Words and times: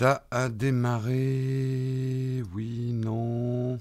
Ça 0.00 0.26
a 0.30 0.48
démarré. 0.48 2.42
Oui, 2.54 2.92
non. 2.94 3.78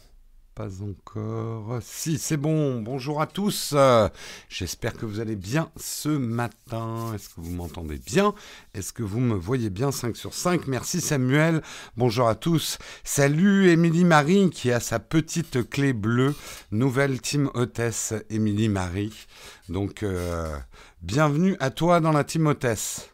Pas 0.53 0.67
encore. 0.81 1.79
Si, 1.81 2.17
c'est 2.17 2.35
bon. 2.35 2.81
Bonjour 2.81 3.21
à 3.21 3.25
tous. 3.25 3.73
J'espère 4.49 4.95
que 4.95 5.05
vous 5.05 5.21
allez 5.21 5.37
bien 5.37 5.71
ce 5.77 6.09
matin. 6.09 7.13
Est-ce 7.15 7.29
que 7.29 7.35
vous 7.37 7.51
m'entendez 7.51 8.01
bien? 8.05 8.33
Est-ce 8.73 8.91
que 8.91 9.01
vous 9.01 9.21
me 9.21 9.35
voyez 9.35 9.69
bien 9.69 9.93
5 9.93 10.17
sur 10.17 10.33
5 10.33 10.67
Merci 10.67 10.99
Samuel. 10.99 11.61
Bonjour 11.95 12.27
à 12.27 12.35
tous. 12.35 12.79
Salut 13.05 13.69
Émilie 13.69 14.03
Marie 14.03 14.49
qui 14.49 14.73
a 14.73 14.81
sa 14.81 14.99
petite 14.99 15.69
clé 15.69 15.93
bleue. 15.93 16.35
Nouvelle 16.73 17.21
team 17.21 17.49
hôtesse 17.53 18.13
Émilie 18.29 18.67
Marie. 18.67 19.25
Donc, 19.69 20.03
euh, 20.03 20.53
bienvenue 21.01 21.55
à 21.61 21.69
toi 21.69 22.01
dans 22.01 22.11
la 22.11 22.25
team 22.25 22.45
hôtesse. 22.47 23.09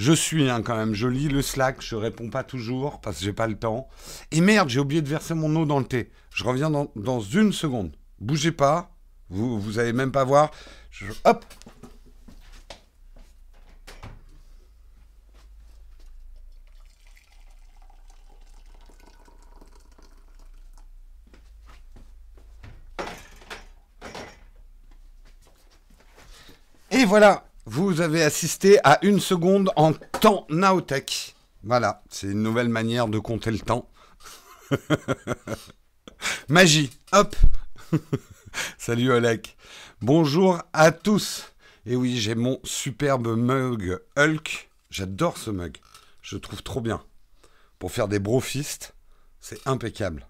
Je 0.00 0.14
suis 0.14 0.48
hein, 0.48 0.62
quand 0.62 0.76
même, 0.76 0.94
je 0.94 1.06
lis 1.06 1.28
le 1.28 1.42
Slack, 1.42 1.82
je 1.82 1.94
réponds 1.94 2.30
pas 2.30 2.42
toujours 2.42 3.02
parce 3.02 3.18
que 3.18 3.24
j'ai 3.26 3.34
pas 3.34 3.46
le 3.46 3.58
temps. 3.58 3.86
Et 4.30 4.40
merde, 4.40 4.70
j'ai 4.70 4.80
oublié 4.80 5.02
de 5.02 5.08
verser 5.08 5.34
mon 5.34 5.54
eau 5.56 5.66
dans 5.66 5.78
le 5.78 5.84
thé. 5.84 6.10
Je 6.32 6.42
reviens 6.42 6.70
dans, 6.70 7.20
une 7.20 7.52
seconde. 7.52 7.94
Bougez 8.18 8.50
pas, 8.50 8.96
vous 9.28 9.60
vous 9.60 9.78
allez 9.78 9.92
même 9.92 10.10
pas 10.10 10.24
voir. 10.24 10.52
Hop. 11.26 11.44
Et 26.90 27.04
voilà, 27.04 27.49
vous 27.70 28.00
avez 28.00 28.24
assisté 28.24 28.80
à 28.82 28.98
une 29.02 29.20
seconde 29.20 29.70
en 29.76 29.92
temps 29.92 30.44
Naotech. 30.50 31.36
Voilà, 31.62 32.02
c'est 32.10 32.26
une 32.26 32.42
nouvelle 32.42 32.68
manière 32.68 33.06
de 33.06 33.20
compter 33.20 33.52
le 33.52 33.60
temps. 33.60 33.88
Magie, 36.48 36.90
hop 37.12 37.36
Salut 38.76 39.12
Olek. 39.12 39.56
Bonjour 40.02 40.60
à 40.72 40.90
tous. 40.90 41.52
Et 41.86 41.94
oui, 41.94 42.18
j'ai 42.18 42.34
mon 42.34 42.58
superbe 42.64 43.36
mug 43.36 44.00
Hulk. 44.18 44.68
J'adore 44.90 45.38
ce 45.38 45.52
mug. 45.52 45.76
Je 46.22 46.34
le 46.34 46.40
trouve 46.40 46.64
trop 46.64 46.80
bien. 46.80 47.00
Pour 47.78 47.92
faire 47.92 48.08
des 48.08 48.18
brofistes, 48.18 48.94
c'est 49.40 49.64
impeccable. 49.68 50.26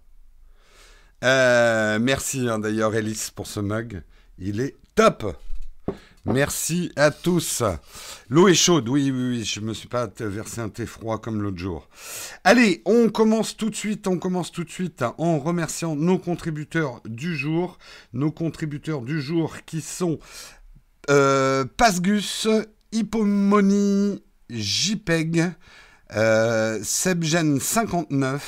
Euh, 1.25 1.99
merci 1.99 2.51
hein, 2.51 2.59
d'ailleurs 2.59 2.95
Ellis 2.95 3.31
pour 3.35 3.47
ce 3.47 3.61
mug. 3.61 4.03
Il 4.39 4.61
est 4.61 4.77
top. 4.95 5.35
Merci 6.27 6.93
à 6.97 7.11
tous. 7.11 7.63
L'eau 8.29 8.49
est 8.49 8.55
chaude, 8.55 8.89
oui, 8.91 9.11
oui, 9.11 9.29
oui, 9.31 9.45
je 9.45 9.61
me 9.61 9.73
suis 9.73 9.89
pas 9.89 10.07
versé 10.19 10.61
un 10.61 10.69
thé 10.69 10.85
froid 10.85 11.19
comme 11.19 11.41
l'autre 11.41 11.57
jour. 11.59 11.89
Allez, 12.45 12.83
on 12.85 13.09
commence 13.09 13.57
tout 13.57 13.71
de 13.71 13.75
suite, 13.75 14.07
on 14.07 14.19
commence 14.19 14.53
tout 14.53 14.65
de 14.65 14.71
suite 14.71 15.03
en 15.17 15.39
remerciant 15.39 15.97
nos 15.97 16.19
contributeurs 16.19 17.01
du 17.07 17.37
jour. 17.37 17.79
Nos 18.13 18.31
contributeurs 18.31 19.01
du 19.01 19.23
jour 19.23 19.57
qui 19.65 19.81
sont 19.81 20.19
euh, 21.09 21.65
Pasgus, 21.79 22.47
Hippomoni, 22.93 24.23
JPEG, 24.51 25.53
euh, 26.15 26.81
Sebgen59 26.81 28.41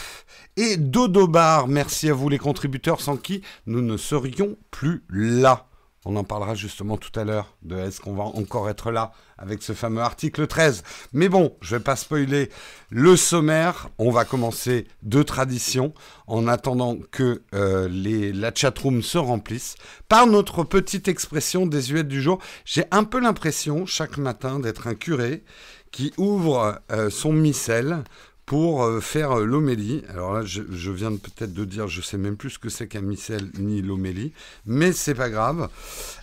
et 0.59 0.77
Dodobar. 0.77 1.69
Merci 1.69 2.11
à 2.11 2.15
vous 2.15 2.29
les 2.29 2.39
contributeurs 2.39 3.01
sans 3.01 3.17
qui 3.17 3.41
nous 3.67 3.81
ne 3.81 3.97
serions 3.97 4.59
plus 4.71 5.05
là. 5.09 5.72
On 6.05 6.17
en 6.17 6.25
parlera 6.25 6.57
justement 6.57 6.97
tout 6.97 7.17
à 7.19 7.25
l'heure 7.25 7.55
de 7.63 7.77
est-ce 7.77 8.01
qu'on 8.01 8.15
va 8.15 8.25
encore 8.25 8.69
être 8.69 8.91
là 8.91 9.13
avec 9.39 9.63
ce 9.63 9.73
fameux 9.73 10.01
article 10.01 10.47
13. 10.47 10.83
Mais 11.13 11.29
bon, 11.29 11.57
je 11.61 11.77
vais 11.77 11.83
pas 11.83 11.95
spoiler 11.95 12.51
le 12.91 13.17
sommaire. 13.17 13.89
On 13.99 14.11
va 14.11 14.25
commencer 14.25 14.87
de 15.03 15.23
tradition 15.23 15.95
en 16.27 16.49
attendant 16.49 16.97
que 17.11 17.43
euh, 17.55 17.89
les, 17.89 18.33
la 18.33 18.53
chatroom 18.53 19.03
se 19.03 19.19
remplisse 19.19 19.77
par 20.09 20.27
notre 20.27 20.65
petite 20.65 21.07
expression 21.07 21.67
désuète 21.67 22.09
du 22.09 22.21
jour. 22.21 22.41
J'ai 22.65 22.85
un 22.91 23.05
peu 23.05 23.21
l'impression 23.21 23.87
chaque 23.87 24.17
matin 24.17 24.59
d'être 24.59 24.89
un 24.89 24.95
curé 24.95 25.45
qui 25.93 26.13
ouvre 26.17 26.81
euh, 26.91 27.11
son 27.11 27.33
missel 27.33 28.03
pour 28.47 28.83
euh, 28.83 29.01
faire 29.01 29.39
euh, 29.39 29.45
l'homélie. 29.45 30.03
Alors 30.09 30.33
là, 30.33 30.43
je, 30.45 30.91
viens 30.91 31.13
peut-être 31.17 31.53
de 31.53 31.65
dire, 31.65 31.89
je 31.89 32.01
sais 32.01 32.19
même 32.19 32.37
plus 32.37 32.51
ce 32.51 32.59
que 32.59 32.69
c'est 32.69 32.89
qu'un 32.89 33.01
missel 33.01 33.51
ni 33.59 33.83
l'homélie, 33.83 34.33
mais 34.67 34.93
c'est 34.93 35.15
pas 35.15 35.31
grave. 35.31 35.69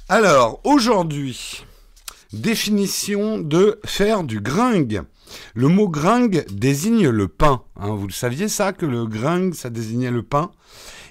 Alors, 0.08 0.62
aujourd'hui, 0.64 1.64
définition 2.34 3.40
de 3.40 3.80
faire 3.86 4.24
du 4.24 4.42
gringue. 4.42 5.04
Le 5.54 5.68
mot 5.68 5.88
gringue 5.88 6.46
désigne 6.52 7.10
le 7.10 7.28
pain. 7.28 7.62
Hein. 7.76 7.96
vous 7.96 8.08
le 8.08 8.14
saviez 8.14 8.48
ça, 8.48 8.74
que 8.74 8.86
le 8.86 9.06
gringue, 9.06 9.54
ça 9.54 9.70
désignait 9.70 10.12
le 10.12 10.24
pain? 10.24 10.52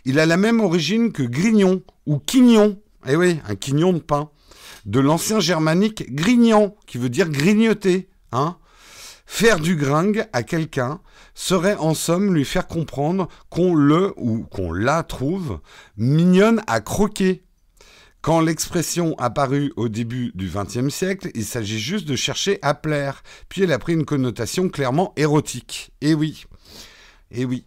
Il 0.04 0.18
a 0.18 0.26
la 0.26 0.36
même 0.36 0.60
origine 0.60 1.12
que 1.12 1.22
grignon 1.22 1.82
ou 2.06 2.18
quignon. 2.18 2.80
Eh 3.06 3.16
oui, 3.16 3.38
un 3.48 3.54
quignon 3.54 3.92
de 3.92 3.98
pain. 3.98 4.30
De 4.86 5.00
l'ancien 5.00 5.38
germanique 5.38 6.14
grignon, 6.14 6.74
qui 6.86 6.98
veut 6.98 7.10
dire 7.10 7.28
grignoter. 7.28 8.08
Hein 8.32 8.56
Faire 9.31 9.61
du 9.61 9.77
gringue 9.77 10.27
à 10.33 10.43
quelqu'un 10.43 11.00
serait 11.34 11.77
en 11.77 11.93
somme 11.93 12.34
lui 12.34 12.47
faire 12.47 12.66
comprendre 12.66 13.28
qu'on 13.50 13.75
le 13.75 14.15
ou 14.16 14.44
qu'on 14.44 14.72
la 14.72 15.03
trouve 15.03 15.61
mignonne 15.99 16.62
à 16.66 16.81
croquer. 16.81 17.44
Quand 18.22 18.41
l'expression 18.41 19.15
apparut 19.19 19.72
au 19.77 19.89
début 19.91 20.33
du 20.34 20.49
XXe 20.49 20.89
siècle, 20.89 21.31
il 21.34 21.44
s'agit 21.44 21.78
juste 21.78 22.09
de 22.09 22.16
chercher 22.16 22.59
à 22.62 22.72
plaire, 22.72 23.22
puis 23.50 23.62
elle 23.62 23.72
a 23.72 23.78
pris 23.78 23.93
une 23.93 24.06
connotation 24.06 24.71
clairement 24.71 25.12
érotique. 25.16 25.93
Et 26.00 26.15
oui, 26.15 26.47
et 27.31 27.45
oui, 27.45 27.66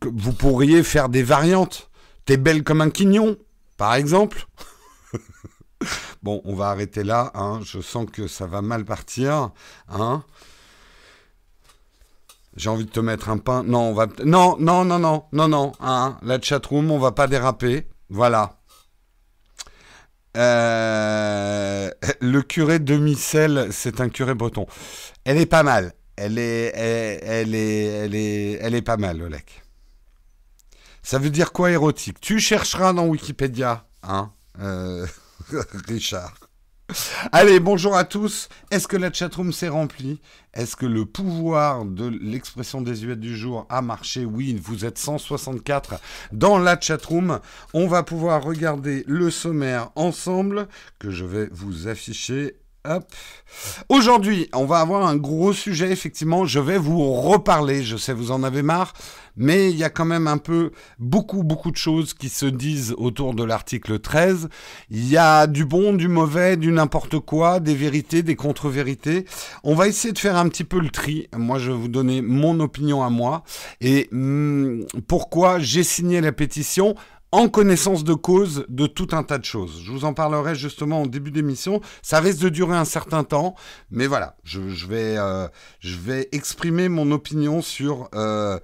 vous 0.00 0.32
pourriez 0.32 0.84
faire 0.84 1.08
des 1.08 1.24
variantes. 1.24 1.90
T'es 2.24 2.36
belle 2.36 2.62
comme 2.62 2.80
un 2.80 2.90
quignon, 2.90 3.36
par 3.76 3.96
exemple. 3.96 4.46
bon, 6.22 6.40
on 6.44 6.54
va 6.54 6.68
arrêter 6.68 7.04
là. 7.04 7.30
Hein. 7.34 7.60
Je 7.64 7.80
sens 7.80 8.06
que 8.10 8.26
ça 8.26 8.46
va 8.46 8.62
mal 8.62 8.84
partir. 8.84 9.50
Hein. 9.88 10.24
J'ai 12.56 12.70
envie 12.70 12.86
de 12.86 12.90
te 12.90 13.00
mettre 13.00 13.28
un 13.28 13.38
pain. 13.38 13.62
Non, 13.62 13.90
on 13.90 13.94
va. 13.94 14.06
Non, 14.24 14.56
non, 14.58 14.84
non, 14.84 14.98
non, 14.98 15.24
non, 15.32 15.48
non. 15.48 15.72
Hein. 15.80 16.18
La 16.22 16.40
chatroom, 16.40 16.90
on 16.90 16.98
va 16.98 17.12
pas 17.12 17.26
déraper. 17.26 17.86
Voilà. 18.08 18.58
Euh, 20.36 21.90
le 22.20 22.42
curé 22.42 22.78
de 22.78 22.96
Micelle, 22.96 23.68
c'est 23.72 24.00
un 24.00 24.08
curé 24.08 24.34
breton. 24.34 24.66
Elle 25.24 25.38
est 25.38 25.46
pas 25.46 25.62
mal. 25.62 25.92
Elle 26.16 26.38
est, 26.38 26.72
elle, 26.74 27.54
est, 27.54 27.84
elle 27.84 28.14
est, 28.14 28.52
elle 28.52 28.74
est 28.74 28.82
pas 28.82 28.96
mal, 28.96 29.20
Olek. 29.20 29.62
Ça 31.02 31.18
veut 31.18 31.30
dire 31.30 31.52
quoi 31.52 31.70
érotique? 31.70 32.20
Tu 32.20 32.40
chercheras 32.40 32.92
dans 32.92 33.06
Wikipédia, 33.06 33.86
hein, 34.02 34.32
euh, 34.60 35.06
Richard. 35.88 36.34
Allez, 37.32 37.58
bonjour 37.58 37.96
à 37.96 38.04
tous. 38.04 38.48
Est-ce 38.70 38.86
que 38.86 38.96
la 38.96 39.12
chatroom 39.12 39.52
s'est 39.52 39.68
remplie? 39.68 40.20
Est-ce 40.54 40.76
que 40.76 40.86
le 40.86 41.04
pouvoir 41.04 41.84
de 41.84 42.06
l'expression 42.06 42.80
désuète 42.80 43.18
du 43.18 43.36
jour 43.36 43.66
a 43.68 43.82
marché? 43.82 44.24
Oui, 44.24 44.58
vous 44.62 44.84
êtes 44.84 44.98
164 44.98 46.00
dans 46.32 46.58
la 46.58 46.80
chatroom. 46.80 47.40
On 47.74 47.88
va 47.88 48.04
pouvoir 48.04 48.42
regarder 48.44 49.04
le 49.08 49.30
sommaire 49.30 49.90
ensemble 49.96 50.68
que 51.00 51.10
je 51.10 51.24
vais 51.24 51.48
vous 51.50 51.88
afficher 51.88 52.56
Aujourd'hui, 53.88 54.48
on 54.52 54.64
va 54.64 54.80
avoir 54.80 55.06
un 55.06 55.16
gros 55.16 55.52
sujet, 55.52 55.90
effectivement. 55.90 56.44
Je 56.44 56.60
vais 56.60 56.78
vous 56.78 57.12
reparler. 57.14 57.82
Je 57.82 57.96
sais, 57.96 58.12
vous 58.12 58.30
en 58.30 58.42
avez 58.42 58.62
marre. 58.62 58.92
Mais 59.36 59.70
il 59.70 59.76
y 59.76 59.84
a 59.84 59.90
quand 59.90 60.06
même 60.06 60.26
un 60.26 60.38
peu 60.38 60.72
beaucoup, 60.98 61.42
beaucoup 61.42 61.70
de 61.70 61.76
choses 61.76 62.14
qui 62.14 62.30
se 62.30 62.46
disent 62.46 62.94
autour 62.96 63.34
de 63.34 63.44
l'article 63.44 63.98
13. 63.98 64.48
Il 64.90 65.06
y 65.08 65.18
a 65.18 65.46
du 65.46 65.66
bon, 65.66 65.92
du 65.92 66.08
mauvais, 66.08 66.56
du 66.56 66.72
n'importe 66.72 67.18
quoi, 67.18 67.60
des 67.60 67.74
vérités, 67.74 68.22
des 68.22 68.34
contre-vérités. 68.34 69.26
On 69.62 69.74
va 69.74 69.88
essayer 69.88 70.12
de 70.12 70.18
faire 70.18 70.36
un 70.36 70.48
petit 70.48 70.64
peu 70.64 70.80
le 70.80 70.88
tri. 70.88 71.28
Moi, 71.36 71.58
je 71.58 71.70
vais 71.70 71.76
vous 71.76 71.88
donner 71.88 72.22
mon 72.22 72.60
opinion 72.60 73.02
à 73.02 73.10
moi. 73.10 73.44
Et 73.82 74.08
hmm, 74.10 74.84
pourquoi 75.06 75.58
j'ai 75.58 75.82
signé 75.82 76.22
la 76.22 76.32
pétition? 76.32 76.94
En 77.32 77.48
connaissance 77.48 78.04
de 78.04 78.14
cause 78.14 78.64
de 78.68 78.86
tout 78.86 79.08
un 79.12 79.22
tas 79.22 79.38
de 79.38 79.44
choses. 79.44 79.82
Je 79.84 79.90
vous 79.90 80.04
en 80.04 80.14
parlerai 80.14 80.54
justement 80.54 81.02
au 81.02 81.06
début 81.06 81.30
d'émission. 81.30 81.80
Ça 82.02 82.20
risque 82.20 82.40
de 82.40 82.48
durer 82.48 82.76
un 82.76 82.84
certain 82.84 83.24
temps, 83.24 83.54
mais 83.90 84.06
voilà, 84.06 84.36
je, 84.44 84.60
vais, 84.86 85.16
euh, 85.18 85.48
je 85.80 85.96
vais 85.96 86.28
exprimer 86.32 86.88
mon 86.88 87.10
opinion 87.10 87.62
sur 87.62 88.08
euh, 88.14 88.58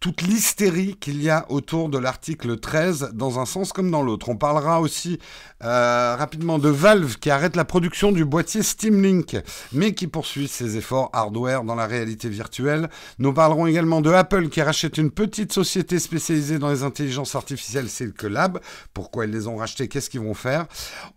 toute 0.00 0.22
l'hystérie 0.22 0.96
qu'il 1.00 1.22
y 1.22 1.30
a 1.30 1.46
autour 1.48 1.88
de 1.88 1.98
l'article 1.98 2.58
13 2.58 3.10
dans 3.14 3.38
un 3.40 3.46
sens 3.46 3.72
comme 3.72 3.90
dans 3.90 4.02
l'autre. 4.02 4.28
On 4.28 4.36
parlera 4.36 4.80
aussi 4.80 5.18
euh, 5.64 6.16
rapidement 6.16 6.58
de 6.58 6.68
Valve 6.68 7.16
qui 7.18 7.30
arrête 7.30 7.56
la 7.56 7.64
production 7.64 8.12
du 8.12 8.24
boîtier 8.24 8.62
Steam 8.62 9.02
Link, 9.02 9.36
mais 9.72 9.94
qui 9.94 10.06
poursuit 10.06 10.48
ses 10.48 10.76
efforts 10.76 11.10
hardware 11.12 11.64
dans 11.64 11.74
la 11.74 11.86
réalité 11.86 12.28
virtuelle. 12.28 12.88
Nous 13.18 13.32
parlerons 13.32 13.66
également 13.66 14.00
de 14.00 14.10
Apple 14.10 14.48
qui 14.48 14.60
rachète 14.60 14.98
une 14.98 15.10
petite 15.10 15.52
société 15.52 15.98
spécialisée 15.98 16.58
dans 16.58 16.70
les 16.70 16.82
intelligences 16.82 17.34
artificielles, 17.34 17.88
Silk 17.88 18.22
Lab. 18.22 18.60
Pourquoi 18.92 19.24
ils 19.24 19.32
les 19.32 19.46
ont 19.46 19.56
rachetés 19.56 19.88
Qu'est-ce 19.88 20.10
qu'ils 20.10 20.20
vont 20.20 20.34
faire? 20.34 20.66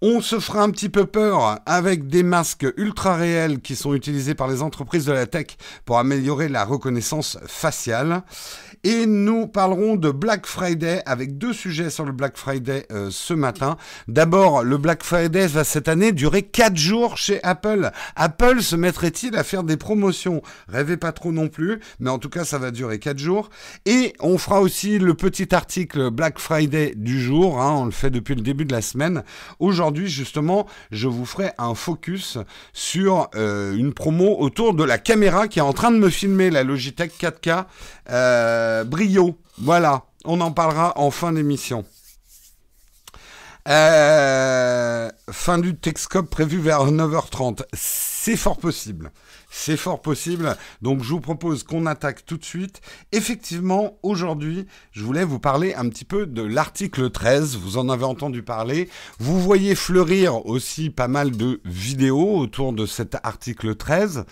On 0.01 0.21
se 0.21 0.39
fera 0.39 0.63
un 0.63 0.69
petit 0.69 0.89
peu 0.89 1.05
peur 1.05 1.59
avec 1.65 2.07
des 2.07 2.23
masques 2.23 2.67
ultra 2.77 3.15
réels 3.15 3.59
qui 3.59 3.75
sont 3.75 3.93
utilisés 3.93 4.35
par 4.35 4.47
les 4.47 4.61
entreprises 4.61 5.05
de 5.05 5.11
la 5.11 5.27
tech 5.27 5.47
pour 5.85 5.99
améliorer 5.99 6.47
la 6.47 6.63
reconnaissance 6.63 7.37
faciale. 7.45 8.23
Et 8.85 9.05
nous 9.05 9.45
parlerons 9.45 9.97
de 9.97 10.09
Black 10.09 10.45
Friday 10.45 11.01
avec 11.05 11.37
deux 11.37 11.51
sujets 11.51 11.89
sur 11.89 12.05
le 12.05 12.13
Black 12.13 12.37
Friday 12.37 12.85
euh, 12.93 13.09
ce 13.11 13.33
matin. 13.33 13.75
D'abord, 14.07 14.63
le 14.63 14.77
Black 14.77 15.03
Friday 15.03 15.47
va 15.47 15.65
cette 15.65 15.89
année 15.89 16.13
durer 16.13 16.43
4 16.43 16.77
jours 16.77 17.17
chez 17.17 17.43
Apple. 17.43 17.91
Apple 18.15 18.61
se 18.61 18.77
mettrait-il 18.77 19.35
à 19.35 19.43
faire 19.43 19.63
des 19.63 19.75
promotions? 19.75 20.41
Rêvez 20.69 20.95
pas 20.95 21.11
trop 21.11 21.33
non 21.33 21.49
plus, 21.49 21.81
mais 21.99 22.09
en 22.09 22.19
tout 22.19 22.29
cas, 22.29 22.45
ça 22.45 22.57
va 22.57 22.71
durer 22.71 22.99
4 22.99 23.19
jours. 23.19 23.49
Et 23.85 24.13
on 24.21 24.37
fera 24.37 24.61
aussi 24.61 24.97
le 24.97 25.13
petit 25.13 25.53
article 25.53 26.09
Black 26.09 26.39
Friday 26.39 26.93
du 26.95 27.21
jour. 27.21 27.61
Hein, 27.61 27.73
on 27.79 27.85
le 27.85 27.91
fait 27.91 28.11
depuis 28.11 28.35
le 28.35 28.41
début 28.41 28.63
de 28.63 28.73
la 28.73 28.81
semaine. 28.81 29.23
Aujourd'hui, 29.59 30.07
justement, 30.07 30.67
je 30.91 31.09
vous 31.09 31.25
ferai 31.25 31.51
un 31.57 31.75
focus 31.75 32.37
sur 32.71 33.29
euh, 33.35 33.75
une 33.75 33.93
promo 33.93 34.37
autour 34.39 34.73
de 34.73 34.85
la 34.85 34.97
caméra 34.97 35.49
qui 35.49 35.59
est 35.59 35.63
en 35.63 35.73
train 35.73 35.91
de 35.91 35.97
me 35.97 36.09
filmer, 36.09 36.49
la 36.49 36.63
Logitech 36.63 37.11
4K. 37.19 37.65
Euh, 38.09 38.68
Brio, 38.85 39.37
voilà, 39.57 40.05
on 40.25 40.41
en 40.41 40.51
parlera 40.51 40.93
en 40.97 41.11
fin 41.11 41.31
d'émission. 41.33 41.85
Euh, 43.67 45.09
fin 45.31 45.57
du 45.59 45.77
Texcope 45.77 46.29
prévu 46.29 46.59
vers 46.59 46.85
9h30. 46.85 47.63
C'est 47.73 48.37
fort 48.37 48.57
possible. 48.57 49.11
C'est 49.49 49.77
fort 49.77 50.01
possible. 50.01 50.55
Donc 50.81 51.03
je 51.03 51.09
vous 51.09 51.19
propose 51.19 51.63
qu'on 51.63 51.87
attaque 51.87 52.25
tout 52.25 52.37
de 52.37 52.45
suite. 52.45 52.81
Effectivement, 53.11 53.97
aujourd'hui, 54.03 54.67
je 54.91 55.03
voulais 55.03 55.23
vous 55.23 55.39
parler 55.39 55.73
un 55.73 55.89
petit 55.89 56.05
peu 56.05 56.27
de 56.27 56.43
l'article 56.43 57.09
13. 57.09 57.57
Vous 57.57 57.77
en 57.77 57.89
avez 57.89 58.03
entendu 58.03 58.43
parler. 58.43 58.89
Vous 59.19 59.39
voyez 59.39 59.73
fleurir 59.73 60.45
aussi 60.45 60.91
pas 60.91 61.07
mal 61.07 61.31
de 61.31 61.61
vidéos 61.65 62.37
autour 62.37 62.73
de 62.73 62.85
cet 62.85 63.15
article 63.23 63.75
13. 63.75 64.25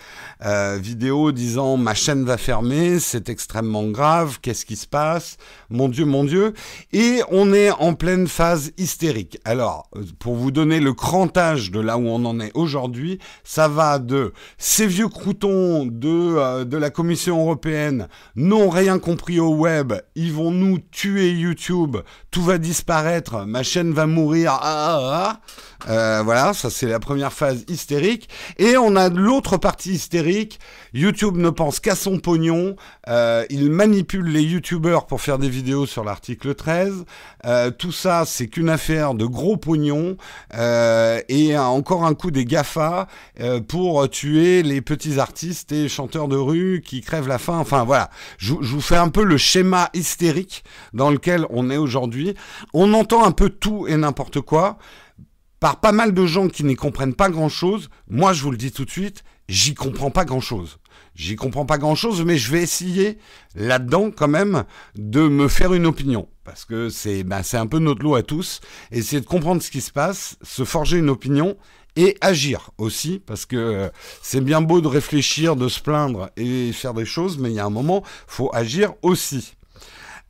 Euh, 0.44 0.78
vidéos 0.80 1.32
disant 1.32 1.76
ma 1.76 1.94
chaîne 1.94 2.24
va 2.24 2.36
fermer, 2.36 3.00
c'est 3.00 3.28
extrêmement 3.28 3.88
grave, 3.88 4.38
qu'est-ce 4.40 4.64
qui 4.64 4.76
se 4.76 4.86
passe? 4.86 5.36
Mon 5.68 5.88
Dieu, 5.88 6.04
mon 6.04 6.24
Dieu. 6.24 6.54
Et 6.92 7.22
on 7.30 7.52
est 7.52 7.70
en 7.70 7.94
pleine 7.94 8.28
phase 8.28 8.70
hystérique. 8.78 9.38
Alors, 9.44 9.90
pour 10.20 10.36
vous 10.36 10.52
donner 10.52 10.78
le 10.78 10.94
crantage 10.94 11.70
de 11.72 11.80
là 11.80 11.98
où 11.98 12.06
on 12.06 12.24
en 12.24 12.38
est 12.38 12.52
aujourd'hui, 12.54 13.18
ça 13.42 13.66
va 13.66 13.98
de 13.98 14.32
ces 14.58 14.86
vieux 14.86 15.07
croutons 15.08 15.86
de, 15.86 16.08
euh, 16.08 16.64
de 16.64 16.76
la 16.76 16.90
Commission 16.90 17.40
européenne 17.40 18.08
n'ont 18.36 18.68
rien 18.68 18.98
compris 18.98 19.40
au 19.40 19.54
web, 19.54 19.92
ils 20.14 20.32
vont 20.32 20.50
nous 20.50 20.78
tuer 20.78 21.30
YouTube, 21.30 21.96
tout 22.30 22.42
va 22.42 22.58
disparaître, 22.58 23.46
ma 23.46 23.62
chaîne 23.62 23.92
va 23.92 24.06
mourir, 24.06 24.52
ah, 24.52 24.60
ah, 24.62 25.00
ah. 25.12 25.40
Euh, 25.88 26.22
voilà, 26.24 26.54
ça 26.54 26.70
c'est 26.70 26.88
la 26.88 26.98
première 26.98 27.32
phase 27.32 27.64
hystérique. 27.68 28.28
Et 28.58 28.76
on 28.76 28.96
a 28.96 29.08
l'autre 29.08 29.56
partie 29.56 29.92
hystérique. 29.92 30.58
YouTube 30.92 31.36
ne 31.36 31.50
pense 31.50 31.80
qu'à 31.80 31.94
son 31.94 32.18
pognon. 32.18 32.76
Euh, 33.08 33.44
il 33.50 33.70
manipule 33.70 34.26
les 34.26 34.42
YouTubeurs 34.42 35.06
pour 35.06 35.20
faire 35.20 35.38
des 35.38 35.48
vidéos 35.48 35.86
sur 35.86 36.04
l'article 36.04 36.54
13. 36.54 37.04
Euh, 37.46 37.70
tout 37.70 37.92
ça, 37.92 38.24
c'est 38.26 38.48
qu'une 38.48 38.68
affaire 38.68 39.14
de 39.14 39.24
gros 39.24 39.56
pognon. 39.56 40.16
Et 41.28 41.56
encore 41.56 42.04
un 42.04 42.14
coup 42.14 42.30
des 42.30 42.44
GAFA 42.44 43.06
pour 43.68 44.08
tuer 44.10 44.62
les 44.62 44.80
petits 44.80 45.20
artistes 45.20 45.72
et 45.72 45.88
chanteurs 45.88 46.28
de 46.28 46.36
rue 46.36 46.82
qui 46.84 47.00
crèvent 47.00 47.28
la 47.28 47.38
faim. 47.38 47.58
Enfin 47.58 47.84
voilà, 47.84 48.10
je 48.38 48.54
vous 48.54 48.80
fais 48.80 48.96
un 48.96 49.08
peu 49.08 49.22
le 49.22 49.36
schéma 49.36 49.90
hystérique 49.94 50.64
dans 50.92 51.10
lequel 51.10 51.46
on 51.50 51.70
est 51.70 51.76
aujourd'hui. 51.76 52.27
On 52.74 52.92
entend 52.94 53.24
un 53.24 53.32
peu 53.32 53.50
tout 53.50 53.86
et 53.86 53.96
n'importe 53.96 54.40
quoi 54.40 54.78
par 55.60 55.80
pas 55.80 55.92
mal 55.92 56.14
de 56.14 56.26
gens 56.26 56.48
qui 56.48 56.64
n'y 56.64 56.76
comprennent 56.76 57.14
pas 57.14 57.30
grand-chose. 57.30 57.90
Moi, 58.08 58.32
je 58.32 58.42
vous 58.42 58.50
le 58.50 58.56
dis 58.56 58.72
tout 58.72 58.84
de 58.84 58.90
suite, 58.90 59.24
j'y 59.48 59.74
comprends 59.74 60.10
pas 60.10 60.24
grand-chose. 60.24 60.78
J'y 61.14 61.34
comprends 61.34 61.66
pas 61.66 61.78
grand-chose, 61.78 62.22
mais 62.24 62.38
je 62.38 62.52
vais 62.52 62.62
essayer 62.62 63.18
là-dedans 63.56 64.10
quand 64.12 64.28
même 64.28 64.64
de 64.94 65.26
me 65.26 65.48
faire 65.48 65.74
une 65.74 65.86
opinion. 65.86 66.28
Parce 66.44 66.64
que 66.64 66.88
c'est 66.88 67.24
c'est 67.42 67.56
un 67.56 67.66
peu 67.66 67.80
notre 67.80 68.02
lot 68.02 68.14
à 68.14 68.22
tous. 68.22 68.60
Essayer 68.92 69.20
de 69.20 69.26
comprendre 69.26 69.60
ce 69.60 69.70
qui 69.70 69.80
se 69.80 69.90
passe, 69.90 70.36
se 70.42 70.64
forger 70.64 70.98
une 70.98 71.10
opinion 71.10 71.56
et 71.96 72.16
agir 72.20 72.70
aussi. 72.78 73.20
Parce 73.26 73.46
que 73.46 73.56
euh, 73.56 73.88
c'est 74.22 74.40
bien 74.40 74.60
beau 74.60 74.80
de 74.80 74.86
réfléchir, 74.86 75.56
de 75.56 75.68
se 75.68 75.80
plaindre 75.80 76.30
et 76.36 76.72
faire 76.72 76.94
des 76.94 77.04
choses, 77.04 77.38
mais 77.38 77.50
il 77.50 77.54
y 77.54 77.60
a 77.60 77.66
un 77.66 77.70
moment, 77.70 78.04
faut 78.28 78.50
agir 78.54 78.94
aussi. 79.02 79.56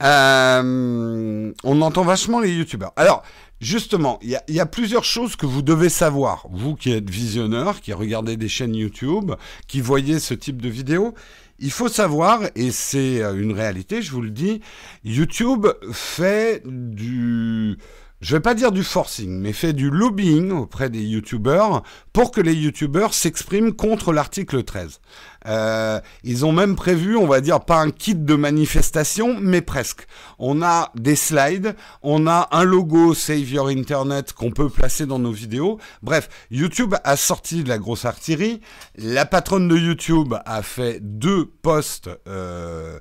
Euh, 0.02 1.52
on 1.64 1.82
entend 1.82 2.02
vachement 2.04 2.40
les 2.40 2.52
youtubeurs. 2.52 2.92
Alors, 2.96 3.22
Justement, 3.60 4.20
il 4.22 4.38
y, 4.46 4.60
a 4.60 4.66
plusieurs 4.66 5.02
choses 5.02 5.34
que 5.34 5.44
vous 5.44 5.62
devez 5.62 5.88
savoir. 5.88 6.46
Vous 6.52 6.76
qui 6.76 6.92
êtes 6.92 7.10
visionneur, 7.10 7.80
qui 7.80 7.92
regardez 7.92 8.36
des 8.36 8.48
chaînes 8.48 8.76
YouTube, 8.76 9.32
qui 9.66 9.80
voyez 9.80 10.20
ce 10.20 10.32
type 10.32 10.62
de 10.62 10.68
vidéos, 10.68 11.12
il 11.58 11.72
faut 11.72 11.88
savoir, 11.88 12.42
et 12.54 12.70
c'est 12.70 13.20
euh, 13.20 13.34
une 13.34 13.50
réalité, 13.50 14.00
je 14.00 14.12
vous 14.12 14.22
le 14.22 14.30
dis, 14.30 14.60
YouTube 15.04 15.66
fait 15.90 16.62
du 16.64 17.78
je 18.20 18.34
vais 18.34 18.40
pas 18.40 18.54
dire 18.54 18.72
du 18.72 18.82
forcing, 18.82 19.38
mais 19.38 19.52
fait 19.52 19.72
du 19.72 19.90
lobbying 19.90 20.50
auprès 20.50 20.90
des 20.90 21.02
youtubeurs 21.02 21.84
pour 22.12 22.32
que 22.32 22.40
les 22.40 22.54
youtubeurs 22.54 23.14
s'expriment 23.14 23.72
contre 23.72 24.12
l'article 24.12 24.64
13. 24.64 25.00
Euh, 25.46 26.00
ils 26.24 26.44
ont 26.44 26.50
même 26.50 26.74
prévu, 26.74 27.16
on 27.16 27.28
va 27.28 27.40
dire, 27.40 27.60
pas 27.60 27.80
un 27.80 27.90
kit 27.90 28.16
de 28.16 28.34
manifestation, 28.34 29.36
mais 29.40 29.60
presque. 29.60 30.06
On 30.38 30.62
a 30.62 30.90
des 30.96 31.14
slides, 31.14 31.76
on 32.02 32.26
a 32.26 32.48
un 32.50 32.64
logo 32.64 33.14
Save 33.14 33.50
Your 33.50 33.68
Internet 33.68 34.32
qu'on 34.32 34.50
peut 34.50 34.68
placer 34.68 35.06
dans 35.06 35.20
nos 35.20 35.30
vidéos. 35.30 35.78
Bref, 36.02 36.28
YouTube 36.50 36.96
a 37.04 37.16
sorti 37.16 37.62
de 37.62 37.68
la 37.68 37.78
grosse 37.78 38.04
artillerie. 38.04 38.60
La 38.96 39.26
patronne 39.26 39.68
de 39.68 39.76
YouTube 39.76 40.34
a 40.44 40.62
fait 40.62 40.98
deux 41.00 41.46
posts 41.46 42.10
euh, 42.26 42.98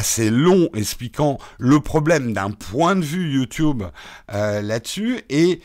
assez 0.00 0.30
longs 0.30 0.70
expliquant 0.74 1.36
le 1.58 1.78
problème 1.78 2.32
d'un 2.32 2.50
point 2.52 2.96
de 2.96 3.04
vue 3.04 3.34
YouTube 3.34 3.82
euh, 4.32 4.62
là-dessus 4.62 5.20
et 5.28 5.60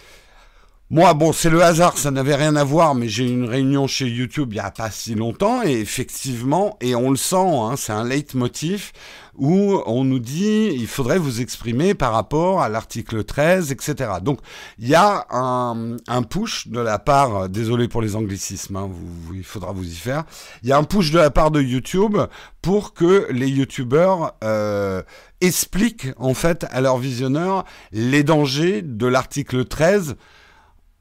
moi, 0.91 1.15
bon, 1.15 1.33
c'est 1.33 1.49
le 1.49 1.63
hasard, 1.63 1.97
ça 1.97 2.11
n'avait 2.11 2.35
rien 2.35 2.55
à 2.55 2.63
voir, 2.63 2.93
mais 2.93 3.07
j'ai 3.07 3.23
eu 3.23 3.31
une 3.31 3.49
réunion 3.49 3.87
chez 3.87 4.05
YouTube 4.05 4.49
il 4.51 4.57
n'y 4.57 4.59
a 4.59 4.69
pas 4.69 4.91
si 4.91 5.15
longtemps, 5.15 5.63
et 5.63 5.71
effectivement, 5.71 6.77
et 6.79 6.93
on 6.93 7.09
le 7.09 7.15
sent, 7.15 7.35
hein, 7.37 7.73
c'est 7.75 7.91
un 7.91 8.03
leitmotiv 8.03 8.91
où 9.35 9.81
on 9.87 10.03
nous 10.03 10.19
dit 10.19 10.69
il 10.75 10.85
faudrait 10.85 11.17
vous 11.17 11.41
exprimer 11.41 11.95
par 11.95 12.13
rapport 12.13 12.61
à 12.61 12.69
l'article 12.69 13.23
13, 13.23 13.71
etc. 13.71 13.95
Donc, 14.21 14.39
il 14.77 14.87
y 14.87 14.93
a 14.93 15.25
un, 15.31 15.97
un, 16.07 16.21
push 16.21 16.67
de 16.67 16.79
la 16.79 16.99
part, 16.99 17.49
désolé 17.49 17.87
pour 17.87 18.03
les 18.03 18.15
anglicismes, 18.15 18.75
hein, 18.75 18.91
il 19.33 19.43
faudra 19.43 19.71
vous 19.71 19.87
y 19.87 19.95
faire, 19.95 20.23
il 20.61 20.69
y 20.69 20.71
a 20.71 20.77
un 20.77 20.83
push 20.83 21.09
de 21.09 21.17
la 21.17 21.31
part 21.31 21.49
de 21.49 21.63
YouTube 21.63 22.15
pour 22.61 22.93
que 22.93 23.27
les 23.31 23.49
YouTubeurs 23.49 24.35
euh, 24.43 25.01
expliquent 25.41 26.09
en 26.17 26.35
fait 26.35 26.67
à 26.69 26.79
leurs 26.79 26.99
visionneurs 26.99 27.65
les 27.91 28.21
dangers 28.21 28.83
de 28.83 29.07
l'article 29.07 29.65
13 29.65 30.15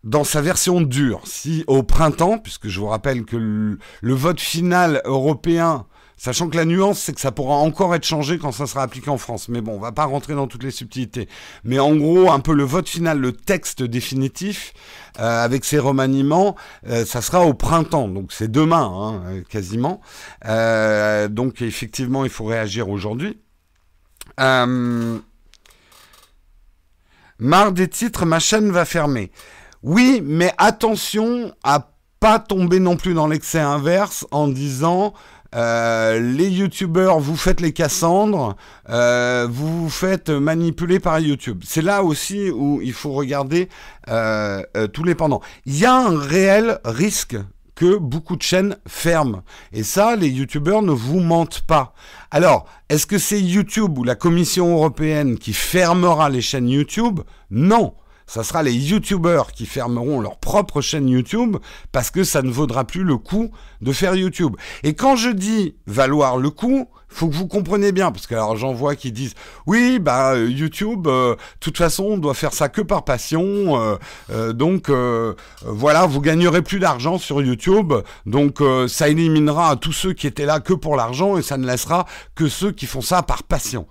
dans 0.04 0.23
sa 0.23 0.40
version 0.40 0.80
dure. 0.80 1.23
Si 1.25 1.64
au 1.66 1.82
printemps, 1.82 2.38
puisque 2.38 2.68
je 2.68 2.78
vous 2.78 2.87
rappelle 2.87 3.25
que 3.25 3.37
le, 3.37 4.14
vote 4.14 4.38
final 4.38 5.00
européen, 5.06 5.87
sachant 6.16 6.49
que 6.49 6.56
la 6.56 6.66
nuance, 6.66 7.00
c'est 7.00 7.14
que 7.14 7.20
ça 7.20 7.32
pourra 7.32 7.56
encore 7.56 7.94
être 7.94 8.04
changé 8.04 8.38
quand 8.38 8.52
ça 8.52 8.66
sera 8.66 8.82
appliqué 8.82 9.08
en 9.08 9.16
France. 9.16 9.49
Mais 9.49 9.62
bon, 9.62 9.73
on 9.73 9.80
va 9.80 9.92
pas 9.92 10.04
rentrer 10.04 10.34
dans 10.34 10.46
toutes 10.46 10.62
les 10.62 10.70
subtilités. 10.70 11.26
Mais 11.64 11.78
en 11.78 11.96
gros, 11.96 12.30
un 12.30 12.40
peu 12.40 12.52
le 12.52 12.64
vote 12.64 12.88
final, 12.88 13.18
le 13.18 13.32
texte 13.32 13.82
définitif, 13.82 14.75
euh, 15.18 15.42
avec 15.42 15.64
ses 15.64 15.78
remaniements, 15.78 16.54
euh, 16.87 17.06
ça 17.06 17.23
sera 17.23 17.46
au 17.46 17.54
printemps. 17.54 18.08
Donc 18.08 18.30
c'est 18.32 18.50
demain, 18.50 18.92
hein, 18.94 19.42
quasiment. 19.49 20.02
Euh, 20.44 21.28
donc 21.28 21.62
effectivement, 21.62 22.25
il 22.25 22.30
faut 22.30 22.44
réagir 22.44 22.90
aujourd'hui. 22.90 23.38
marre 27.38 27.73
des 27.73 27.88
titres, 27.88 28.26
ma 28.26 28.38
chaîne 28.38 28.70
va 28.70 28.84
fermer. 28.84 29.30
Oui, 29.85 30.23
mais 30.25 30.50
attention 30.57 31.53
à 31.62 31.91
pas 32.19 32.38
tomber 32.38 32.81
non 32.81 32.97
plus 32.97 33.12
dans 33.12 33.26
l'excès 33.26 33.61
inverse 33.61 34.26
en 34.31 34.49
disant 34.49 35.12
euh, 35.55 36.19
les 36.19 36.49
youtubeurs, 36.49 37.21
vous 37.21 37.37
faites 37.37 37.61
les 37.61 37.75
Cassandres, 37.75 38.57
euh, 38.88 39.47
vous 39.50 39.83
vous 39.83 39.91
faites 39.91 40.31
manipuler 40.31 41.00
par 41.00 41.21
YouTube. 41.21 41.62
C'est 41.67 41.83
là 41.83 42.03
aussi 42.03 42.50
où 42.50 42.81
il 42.81 42.95
faut 42.95 43.12
regarder 43.12 43.69
euh, 44.09 44.62
tous 44.95 45.05
les 45.05 45.14
pendants. 45.14 45.43
Il 45.67 45.76
y 45.79 45.85
a 45.85 45.95
un 45.95 46.19
réel 46.19 46.79
risque 46.87 47.37
que 47.75 47.99
beaucoup 47.99 48.37
de 48.37 48.43
chaînes 48.43 48.79
ferment. 48.87 49.43
Et 49.75 49.83
ça, 49.83 50.17
les 50.17 50.29
youtubeurs 50.31 50.81
ne 50.81 50.93
vous 50.93 51.21
mentent 51.21 51.61
pas. 51.61 51.93
Alors, 52.31 52.64
est-ce 52.88 53.07
que 53.07 53.19
c'est 53.19 53.41
YouTube 53.41 53.99
ou 53.99 54.05
la 54.05 54.14
Commission 54.14 54.73
européenne 54.73 55.37
qui 55.37 55.53
fermera 55.53 56.31
les 56.31 56.41
chaînes 56.41 56.71
YouTube? 56.71 57.21
Non 57.50 57.93
ça 58.26 58.43
sera 58.43 58.62
les 58.62 58.73
youtubeurs 58.73 59.52
qui 59.52 59.66
fermeront 59.66 60.21
leur 60.21 60.38
propre 60.38 60.81
chaîne 60.81 61.09
YouTube 61.09 61.57
parce 61.93 62.11
que 62.11 62.25
ça 62.25 62.43
ne 62.43 62.50
vaudra 62.50 62.85
plus 62.85 63.04
le 63.04 63.16
coup 63.16 63.50
de 63.81 63.93
faire 63.93 64.14
YouTube. 64.14 64.57
Et 64.83 64.95
quand 64.95 65.16
je 65.16 65.31
dis 65.31 65.76
valoir 65.87 66.38
le 66.38 66.50
coup, 66.50 66.88
faut 67.09 67.28
que 67.28 67.35
vous 67.35 67.47
compreniez 67.47 67.93
bien 67.93 68.11
parce 68.11 68.26
que 68.26 68.35
alors 68.35 68.57
j'en 68.57 68.73
vois 68.73 68.97
qui 68.97 69.12
disent 69.12 69.35
oui 69.66 70.00
bah 70.00 70.33
euh, 70.33 70.50
YouTube 70.50 71.07
euh, 71.07 71.37
toute 71.61 71.78
façon 71.78 72.04
on 72.04 72.19
doit 72.19 72.35
faire 72.35 72.52
ça 72.52 72.69
que 72.69 72.81
par 72.81 73.04
passion 73.04 73.97
euh, 74.31 74.52
donc 74.52 74.90
voilà 75.62 76.07
vous 76.07 76.21
gagnerez 76.21 76.62
plus 76.62 76.81
d'argent 76.81 77.19
sur 77.19 77.40
YouTube 77.40 77.93
donc 78.26 78.61
ça 78.88 79.09
éliminera 79.09 79.76
tous 79.76 79.93
ceux 79.93 80.12
qui 80.12 80.26
étaient 80.26 80.47
là 80.47 80.59
que 80.59 80.73
pour 80.73 80.97
l'argent 80.97 81.37
et 81.37 81.43
ça 81.43 81.57
ne 81.57 81.66
laissera 81.66 82.04
que 82.35 82.49
ceux 82.49 82.73
qui 82.73 82.87
font 82.87 83.00
ça 83.00 83.23
par 83.23 83.45
passion. 83.45 83.87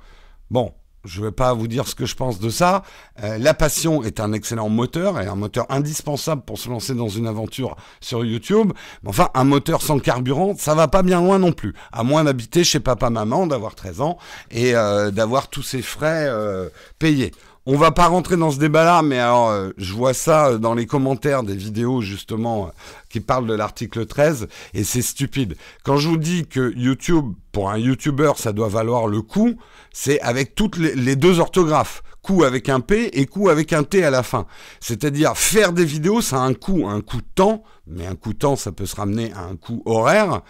Bon, 0.52 0.74
je 1.04 1.20
ne 1.20 1.26
vais 1.26 1.32
pas 1.32 1.54
vous 1.54 1.68
dire 1.68 1.88
ce 1.88 1.96
que 1.96 2.06
je 2.06 2.16
pense 2.16 2.40
de 2.40 2.50
ça. 2.50 2.84
Euh, 3.24 3.38
la 3.38 3.54
passion 3.54 4.04
est 4.04 4.20
un 4.20 4.32
excellent 4.34 4.70
moteur 4.70 5.20
et 5.20 5.28
un 5.28 5.36
moteur 5.36 5.66
indispensable 5.70 6.44
pour 6.44 6.58
se 6.58 6.70
lancer 6.70 6.96
dans 6.96 7.10
une 7.10 7.28
aventure 7.28 7.76
sur 8.00 8.24
YouTube. 8.24 8.72
Mais 9.04 9.10
enfin, 9.10 9.30
un 9.34 9.44
moteur 9.44 9.82
sans 9.82 10.00
carburant, 10.00 10.56
ça 10.58 10.76
va 10.76 10.88
pas 10.88 11.04
bien 11.04 11.22
loin 11.22 11.40
non 11.40 11.52
plus. 11.52 11.74
À 11.92 12.04
moins 12.04 12.24
d'habiter 12.24 12.64
chez 12.64 12.80
papa-maman, 12.80 13.48
d'avoir 13.48 13.76
13 13.76 14.02
ans 14.02 14.18
et 14.52 14.76
euh, 14.76 15.12
d'avoir 15.12 15.50
tous 15.50 15.64
ses 15.64 15.82
frais 15.82 16.26
euh, 16.28 16.70
payés. 17.00 17.32
On 17.66 17.78
va 17.78 17.92
pas 17.92 18.08
rentrer 18.08 18.36
dans 18.36 18.52
ce 18.52 18.60
débat-là, 18.60 19.04
mais 19.04 19.20
alors 19.20 19.50
euh, 19.50 19.70
je 19.78 19.94
vois 19.94 20.14
ça 20.14 20.48
euh, 20.48 20.58
dans 20.58 20.74
les 20.74 20.86
commentaires 20.86 21.44
des 21.44 21.56
vidéos 21.56 22.02
justement 22.02 22.66
euh, 22.66 22.70
qui 23.08 23.22
parlent 23.22 23.48
de 23.48 23.54
l'article 23.54 24.06
13 24.06 24.50
et 24.74 24.84
c'est 24.84 25.02
stupide. 25.02 25.56
Quand 25.86 25.96
je 25.96 26.10
vous 26.10 26.18
dis 26.18 26.46
que 26.46 26.74
YouTube, 26.76 27.32
pour 27.54 27.70
un 27.70 27.78
YouTuber, 27.78 28.34
ça 28.36 28.52
doit 28.52 28.68
valoir 28.68 29.08
le 29.08 29.22
coup, 29.22 29.56
c'est 29.94 30.20
avec 30.20 30.56
toutes 30.56 30.76
les, 30.76 31.16
deux 31.16 31.40
orthographes. 31.40 32.04
Coup 32.22 32.44
avec 32.44 32.68
un 32.68 32.82
P 32.82 33.10
et 33.14 33.26
coup 33.28 33.48
avec 33.48 33.72
un 33.72 33.84
T 33.84 34.04
à 34.04 34.10
la 34.10 34.24
fin. 34.24 34.46
C'est-à-dire 34.82 35.38
faire 35.38 35.72
des 35.72 35.86
vidéos, 35.86 36.20
ça 36.20 36.38
a 36.38 36.46
un 36.46 36.54
coût, 36.54 36.88
un 36.90 37.00
coût 37.00 37.18
de 37.18 37.28
temps, 37.36 37.64
mais 37.88 38.06
un 38.06 38.16
coût 38.16 38.34
de 38.34 38.40
temps, 38.40 38.58
ça 38.58 38.74
peut 38.74 38.86
se 38.86 38.98
ramener 38.98 39.32
à 39.34 39.44
un 39.44 39.56
coût 39.56 39.82
horaire. 39.86 40.42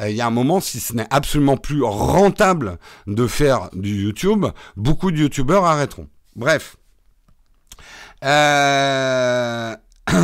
Il 0.00 0.12
y 0.12 0.22
a 0.22 0.26
un 0.26 0.30
moment, 0.30 0.60
si 0.60 0.80
ce 0.80 0.94
n'est 0.94 1.06
absolument 1.10 1.56
plus 1.58 1.82
rentable 1.82 2.78
de 3.06 3.26
faire 3.26 3.68
du 3.74 4.04
YouTube, 4.04 4.46
beaucoup 4.76 5.10
de 5.10 5.18
YouTubeurs 5.18 5.64
arrêteront. 5.64 6.08
Bref. 6.36 6.76
Euh... 8.24 9.76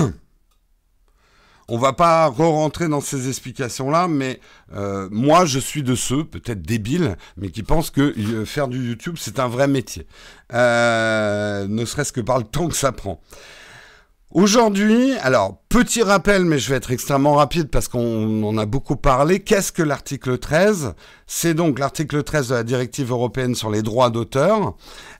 On 1.71 1.77
va 1.77 1.93
pas 1.93 2.27
re-rentrer 2.29 2.89
dans 2.89 3.03
ces 3.03 3.29
explications-là, 3.29 4.09
mais 4.09 4.41
euh, 4.75 5.07
moi, 5.13 5.45
je 5.45 5.59
suis 5.59 5.83
de 5.83 5.95
ceux, 5.95 6.25
peut-être 6.25 6.63
débiles, 6.63 7.19
mais 7.37 7.51
qui 7.51 7.63
pensent 7.63 7.91
que 7.91 8.01
euh, 8.19 8.47
faire 8.47 8.69
du 8.69 8.89
YouTube, 8.89 9.17
c'est 9.19 9.39
un 9.39 9.49
vrai 9.49 9.69
métier. 9.69 10.07
Ne 10.51 11.85
serait-ce 11.85 12.13
que 12.13 12.23
par 12.23 12.39
le 12.39 12.45
temps 12.45 12.69
que 12.69 12.75
ça 12.75 12.91
prend. 12.91 13.21
Aujourd'hui, 14.31 15.15
alors 15.23 15.63
petit 15.71 16.03
rappel, 16.03 16.45
mais 16.45 16.59
je 16.59 16.69
vais 16.69 16.77
être 16.77 16.91
extrêmement 16.91 17.37
rapide 17.37 17.71
parce 17.71 17.89
qu'on 17.89 18.43
en 18.43 18.59
a 18.59 18.67
beaucoup 18.67 18.97
parlé. 18.97 19.41
Qu'est-ce 19.41 19.73
que 19.73 19.83
l'article 19.83 20.37
13 20.37 20.95
C'est 21.27 21.55
donc 21.55 21.79
l'article 21.79 22.23
13 22.23 22.49
de 22.49 22.55
la 22.57 22.63
directive 22.63 23.11
européenne 23.11 23.55
sur 23.55 23.71
les 23.71 23.81
droits 23.81 24.11
d'auteur. 24.11 24.77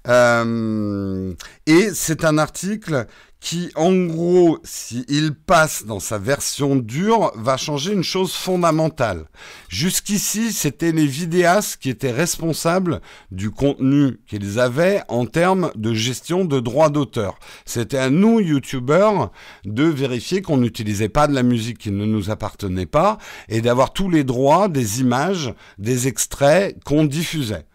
Euh, 0.09 1.33
et 1.67 1.89
c'est 1.95 2.23
un 2.27 2.37
article 2.37 3.07
qui, 3.41 3.71
en 3.77 3.95
gros, 4.07 4.59
s'il 4.65 5.35
passe 5.35 5.87
dans 5.87 6.01
sa 6.01 6.19
version 6.19 6.77
dure, 6.77 7.31
va 7.37 7.57
changer 7.57 7.93
une 7.93 8.03
chose 8.03 8.33
fondamentale. 8.33 9.27
Jusqu'ici, 9.69 10.53
c'était 10.53 10.93
les 10.93 11.07
vidéastes 11.07 11.79
qui 11.81 11.89
étaient 11.89 12.11
responsables 12.11 13.01
du 13.31 13.51
contenu 13.51 14.19
qu'ils 14.27 14.59
avaient 14.59 15.03
en 15.09 15.27
termes 15.27 15.71
de 15.77 15.95
gestion 15.95 16.45
de 16.45 16.59
droits 16.59 16.91
d'auteur. 16.91 17.39
C'était 17.65 17.99
à 17.99 18.11
nous, 18.11 18.41
youtubeurs, 18.41 19.31
de 19.65 19.85
vérifier 19.85 20.43
qu'on 20.43 20.57
n'utilisait 20.57 21.09
pas 21.09 21.29
de 21.29 21.35
la 21.35 21.45
musique 21.45 21.79
qui 21.79 21.93
ne 21.93 22.05
nous 22.05 22.31
appartenait 22.31 22.87
pas 22.87 23.19
et 23.49 23.61
d'avoir 23.61 23.93
tous 23.93 24.11
les 24.11 24.25
droits 24.25 24.69
des 24.69 25.01
images, 25.01 25.55
des 25.79 26.09
extraits 26.09 26.77
qu'on 26.85 27.05
diffusait. 27.05 27.68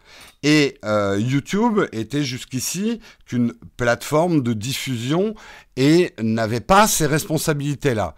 Et 0.46 0.78
euh, 0.84 1.18
YouTube 1.18 1.80
était 1.92 2.22
jusqu'ici 2.22 3.00
qu'une 3.24 3.54
plateforme 3.78 4.42
de 4.42 4.52
diffusion 4.52 5.34
et 5.76 6.12
n'avait 6.20 6.60
pas 6.60 6.86
ces 6.86 7.06
responsabilités-là. 7.06 8.14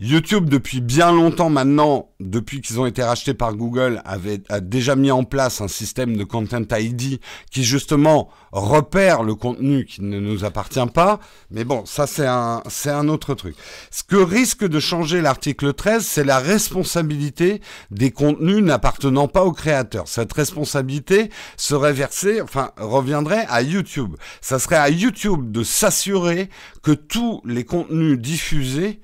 YouTube, 0.00 0.48
depuis 0.48 0.80
bien 0.80 1.10
longtemps 1.10 1.50
maintenant, 1.50 2.10
depuis 2.20 2.60
qu'ils 2.60 2.78
ont 2.78 2.86
été 2.86 3.02
rachetés 3.02 3.34
par 3.34 3.56
Google, 3.56 4.00
avait 4.04 4.40
a 4.48 4.60
déjà 4.60 4.94
mis 4.94 5.10
en 5.10 5.24
place 5.24 5.60
un 5.60 5.66
système 5.66 6.16
de 6.16 6.22
Content 6.22 6.62
ID 6.70 7.18
qui 7.50 7.64
justement 7.64 8.28
repère 8.52 9.24
le 9.24 9.34
contenu 9.34 9.86
qui 9.86 10.02
ne 10.02 10.20
nous 10.20 10.44
appartient 10.44 10.86
pas. 10.94 11.18
Mais 11.50 11.64
bon, 11.64 11.84
ça 11.84 12.06
c'est 12.06 12.28
un, 12.28 12.62
c'est 12.68 12.90
un 12.90 13.08
autre 13.08 13.34
truc. 13.34 13.56
Ce 13.90 14.04
que 14.04 14.14
risque 14.14 14.64
de 14.64 14.78
changer 14.78 15.20
l'article 15.20 15.72
13, 15.72 16.06
c'est 16.06 16.22
la 16.22 16.38
responsabilité 16.38 17.60
des 17.90 18.12
contenus 18.12 18.62
n'appartenant 18.62 19.26
pas 19.26 19.44
aux 19.44 19.52
créateurs. 19.52 20.06
Cette 20.06 20.32
responsabilité 20.32 21.28
serait 21.56 21.92
versée, 21.92 22.40
enfin, 22.40 22.70
reviendrait 22.76 23.46
à 23.48 23.62
YouTube. 23.62 24.14
Ça 24.42 24.60
serait 24.60 24.76
à 24.76 24.90
YouTube 24.90 25.50
de 25.50 25.64
s'assurer 25.64 26.50
que 26.84 26.92
tous 26.92 27.42
les 27.44 27.64
contenus 27.64 28.16
diffusés 28.16 29.00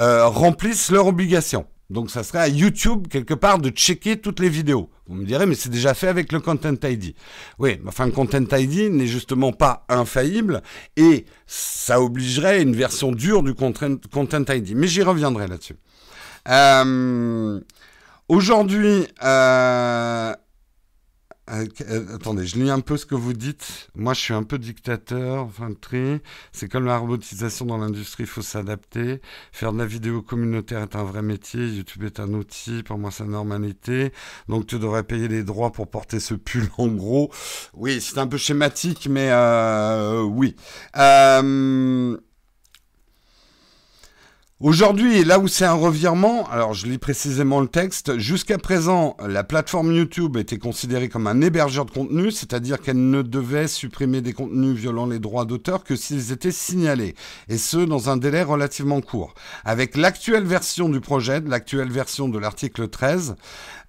euh, 0.00 0.26
remplissent 0.26 0.90
leur 0.90 1.06
obligation. 1.06 1.66
Donc 1.90 2.08
ça 2.10 2.22
serait 2.22 2.38
à 2.38 2.48
YouTube 2.48 3.08
quelque 3.08 3.34
part 3.34 3.58
de 3.58 3.68
checker 3.70 4.16
toutes 4.16 4.38
les 4.38 4.48
vidéos. 4.48 4.88
Vous 5.08 5.16
me 5.16 5.24
direz, 5.24 5.44
mais 5.44 5.56
c'est 5.56 5.70
déjà 5.70 5.92
fait 5.92 6.06
avec 6.06 6.30
le 6.30 6.38
Content 6.38 6.76
ID. 6.84 7.14
Oui, 7.58 7.80
enfin 7.86 8.06
le 8.06 8.12
Content 8.12 8.44
ID 8.52 8.92
n'est 8.92 9.08
justement 9.08 9.52
pas 9.52 9.84
infaillible 9.88 10.62
et 10.96 11.26
ça 11.48 12.00
obligerait 12.00 12.62
une 12.62 12.76
version 12.76 13.10
dure 13.10 13.42
du 13.42 13.54
Content, 13.54 14.44
ID. 14.48 14.74
Mais 14.76 14.86
j'y 14.86 15.02
reviendrai 15.02 15.48
là-dessus. 15.48 15.74
Euh, 16.48 17.60
aujourd'hui, 18.28 19.08
euh, 19.24 20.32
euh, 21.50 21.66
euh, 21.88 22.14
attendez, 22.14 22.46
je 22.46 22.58
lis 22.58 22.70
un 22.70 22.80
peu 22.80 22.96
ce 22.96 23.06
que 23.06 23.14
vous 23.14 23.32
dites. 23.32 23.88
Moi, 23.94 24.14
je 24.14 24.20
suis 24.20 24.34
un 24.34 24.42
peu 24.42 24.58
dictateur. 24.58 25.44
Enfin, 25.44 25.72
tri. 25.80 26.20
C'est 26.52 26.68
comme 26.70 26.84
la 26.84 26.98
robotisation 26.98 27.66
dans 27.66 27.78
l'industrie, 27.78 28.24
il 28.24 28.28
faut 28.28 28.42
s'adapter. 28.42 29.20
Faire 29.52 29.72
de 29.72 29.78
la 29.78 29.86
vidéo 29.86 30.22
communautaire 30.22 30.82
est 30.82 30.96
un 30.96 31.04
vrai 31.04 31.22
métier. 31.22 31.66
YouTube 31.68 32.04
est 32.04 32.20
un 32.20 32.32
outil. 32.34 32.82
Pour 32.82 32.98
moi, 32.98 33.10
c'est 33.10 33.24
normalité. 33.24 34.12
Donc, 34.48 34.66
tu 34.66 34.78
devrais 34.78 35.02
payer 35.02 35.28
les 35.28 35.42
droits 35.42 35.72
pour 35.72 35.88
porter 35.88 36.20
ce 36.20 36.34
pull. 36.34 36.68
En 36.80 36.86
gros, 36.88 37.30
oui, 37.74 38.00
c'est 38.00 38.18
un 38.18 38.26
peu 38.26 38.38
schématique, 38.38 39.06
mais 39.10 39.28
euh, 39.30 40.22
oui. 40.22 40.56
Aujourd'hui, 44.62 45.24
là 45.24 45.38
où 45.38 45.48
c'est 45.48 45.64
un 45.64 45.72
revirement, 45.72 46.46
alors 46.50 46.74
je 46.74 46.86
lis 46.86 46.98
précisément 46.98 47.62
le 47.62 47.66
texte, 47.66 48.18
jusqu'à 48.18 48.58
présent, 48.58 49.16
la 49.26 49.42
plateforme 49.42 49.90
YouTube 49.90 50.36
était 50.36 50.58
considérée 50.58 51.08
comme 51.08 51.26
un 51.26 51.40
hébergeur 51.40 51.86
de 51.86 51.90
contenu, 51.90 52.30
c'est-à-dire 52.30 52.82
qu'elle 52.82 53.08
ne 53.08 53.22
devait 53.22 53.68
supprimer 53.68 54.20
des 54.20 54.34
contenus 54.34 54.76
violant 54.76 55.06
les 55.06 55.18
droits 55.18 55.46
d'auteur 55.46 55.82
que 55.82 55.96
s'ils 55.96 56.30
étaient 56.30 56.52
signalés, 56.52 57.14
et 57.48 57.56
ce, 57.56 57.78
dans 57.78 58.10
un 58.10 58.18
délai 58.18 58.42
relativement 58.42 59.00
court. 59.00 59.32
Avec 59.64 59.96
l'actuelle 59.96 60.44
version 60.44 60.90
du 60.90 61.00
projet, 61.00 61.40
l'actuelle 61.40 61.90
version 61.90 62.28
de 62.28 62.38
l'article 62.38 62.88
13, 62.88 63.36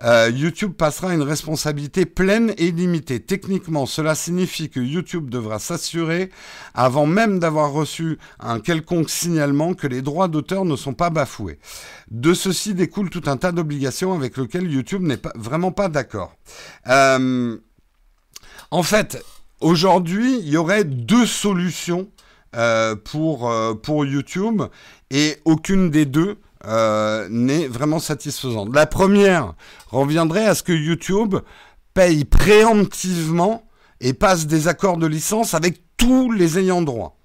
euh, 0.03 0.31
YouTube 0.33 0.71
passera 0.71 1.11
à 1.11 1.13
une 1.13 1.21
responsabilité 1.21 2.05
pleine 2.05 2.53
et 2.57 2.71
limitée. 2.71 3.19
Techniquement, 3.19 3.85
cela 3.85 4.15
signifie 4.15 4.69
que 4.69 4.79
YouTube 4.79 5.29
devra 5.29 5.59
s'assurer, 5.59 6.31
avant 6.73 7.05
même 7.05 7.39
d'avoir 7.39 7.71
reçu 7.71 8.17
un 8.39 8.61
quelconque 8.61 9.09
signalement, 9.09 9.73
que 9.73 9.87
les 9.87 10.01
droits 10.01 10.29
d'auteur 10.29 10.60
ne 10.65 10.75
sont 10.75 10.93
pas 10.93 11.09
bafoués. 11.09 11.59
De 12.09 12.33
ceci 12.33 12.73
découle 12.73 13.09
tout 13.09 13.23
un 13.25 13.37
tas 13.37 13.51
d'obligations 13.51 14.13
avec 14.13 14.37
lesquelles 14.37 14.71
YouTube 14.71 15.01
n'est 15.01 15.17
pas, 15.17 15.33
vraiment 15.35 15.71
pas 15.71 15.87
d'accord. 15.87 16.35
Euh, 16.87 17.57
en 18.71 18.83
fait, 18.83 19.23
aujourd'hui, 19.59 20.39
il 20.39 20.49
y 20.49 20.57
aurait 20.57 20.83
deux 20.83 21.25
solutions 21.25 22.09
euh, 22.55 22.95
pour, 22.95 23.51
pour 23.81 24.05
YouTube 24.05 24.63
et 25.09 25.37
aucune 25.45 25.89
des 25.89 26.05
deux 26.05 26.37
euh, 26.65 27.27
n'est 27.29 27.67
vraiment 27.67 27.97
satisfaisante. 27.97 28.69
La 28.75 28.85
première 28.85 29.55
reviendrait 29.89 30.45
à 30.45 30.53
ce 30.53 30.61
que 30.61 30.73
YouTube 30.73 31.35
paye 31.95 32.23
préemptivement 32.23 33.63
et 33.99 34.13
passe 34.13 34.45
des 34.45 34.67
accords 34.67 34.97
de 34.97 35.07
licence 35.07 35.55
avec 35.55 35.81
tous 35.97 36.31
les 36.31 36.59
ayants 36.59 36.83
droit. 36.83 37.17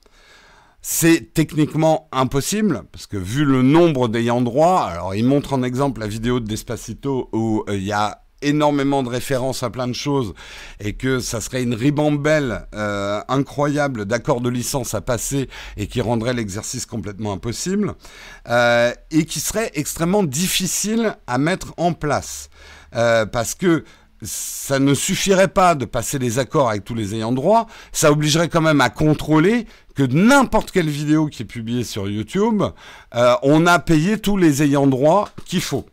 C'est 0.89 1.35
techniquement 1.35 2.09
impossible, 2.13 2.85
parce 2.93 3.09
que 3.09 3.17
vu 3.17 3.45
le 3.45 3.63
nombre 3.63 4.07
d'ayants 4.07 4.41
droit, 4.41 4.83
alors 4.89 5.17
il 5.17 5.25
montre 5.25 5.53
en 5.53 5.65
exemple 5.65 6.01
la 6.01 6.07
vidéo 6.07 6.39
de 6.39 6.47
Despacito 6.47 7.29
où 7.33 7.65
euh, 7.69 7.75
il 7.75 7.83
y 7.83 7.91
a 7.91 8.23
énormément 8.41 9.03
de 9.03 9.09
références 9.09 9.65
à 9.65 9.71
plein 9.71 9.89
de 9.89 9.95
choses 9.95 10.33
et 10.79 10.93
que 10.93 11.19
ça 11.19 11.41
serait 11.41 11.65
une 11.65 11.75
ribambelle 11.75 12.69
euh, 12.73 13.21
incroyable 13.27 14.05
d'accords 14.05 14.41
de 14.41 14.49
licence 14.49 14.95
à 14.95 15.01
passer 15.01 15.49
et 15.77 15.89
qui 15.89 16.01
rendrait 16.01 16.35
l'exercice 16.35 16.87
complètement 16.87 17.33
impossible 17.33 17.95
euh, 18.49 18.93
et 19.11 19.25
qui 19.25 19.41
serait 19.41 19.73
extrêmement 19.75 20.23
difficile 20.23 21.17
à 21.27 21.39
mettre 21.39 21.75
en 21.79 21.95
place. 21.95 22.49
Parce 22.93 23.55
que 23.55 23.85
ça 24.23 24.79
ne 24.79 24.95
suffirait 24.95 25.49
pas 25.49 25.75
de 25.75 25.85
passer 25.85 26.19
les 26.19 26.39
accords 26.39 26.71
avec 26.71 26.85
tous 26.85 26.95
les 26.95 27.15
ayants 27.15 27.33
droit, 27.33 27.67
ça 27.93 28.11
obligerait 28.11 28.49
quand 28.49 28.61
même 28.61 28.81
à 28.81 28.91
contrôler 28.91 29.67
que 29.95 30.03
n'importe 30.03 30.71
quelle 30.71 30.89
vidéo 30.89 31.27
qui 31.27 31.43
est 31.43 31.47
publiée 31.47 31.85
sur 31.85 32.09
YouTube, 32.09 32.63
on 33.43 33.67
a 33.67 33.79
payé 33.79 34.19
tous 34.19 34.37
les 34.37 34.63
ayants 34.63 34.87
droit 34.87 35.31
qu'il 35.45 35.63
faut. 35.63 35.87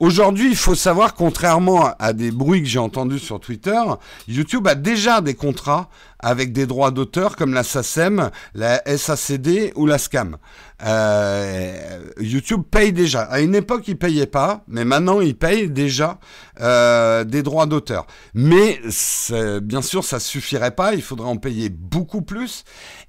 Aujourd'hui, 0.00 0.48
il 0.50 0.56
faut 0.56 0.74
savoir, 0.74 1.14
contrairement 1.14 1.94
à 2.00 2.12
des 2.12 2.32
bruits 2.32 2.62
que 2.62 2.68
j'ai 2.68 2.80
entendus 2.80 3.20
sur 3.20 3.38
Twitter, 3.38 3.80
YouTube 4.26 4.66
a 4.66 4.74
déjà 4.74 5.20
des 5.20 5.34
contrats 5.34 5.88
avec 6.24 6.52
des 6.52 6.66
droits 6.66 6.90
d'auteur 6.90 7.36
comme 7.36 7.52
la 7.52 7.62
SACEM, 7.62 8.30
la 8.54 8.82
SACD 8.96 9.72
ou 9.76 9.84
la 9.84 9.98
SCAM. 9.98 10.38
Euh, 10.82 12.00
YouTube 12.18 12.62
paye 12.70 12.94
déjà. 12.94 13.22
À 13.22 13.40
une 13.40 13.54
époque, 13.54 13.86
il 13.88 13.98
payait 13.98 14.26
pas, 14.26 14.64
mais 14.66 14.86
maintenant, 14.86 15.20
il 15.20 15.36
paye 15.36 15.68
déjà 15.68 16.18
euh, 16.60 17.24
des 17.24 17.42
droits 17.42 17.66
d'auteur. 17.66 18.06
Mais 18.32 18.80
bien 19.62 19.82
sûr, 19.82 20.02
ça 20.02 20.18
suffirait 20.18 20.74
pas. 20.74 20.94
Il 20.94 21.02
faudrait 21.02 21.28
en 21.28 21.36
payer 21.36 21.68
beaucoup 21.68 22.22
plus. 22.22 22.64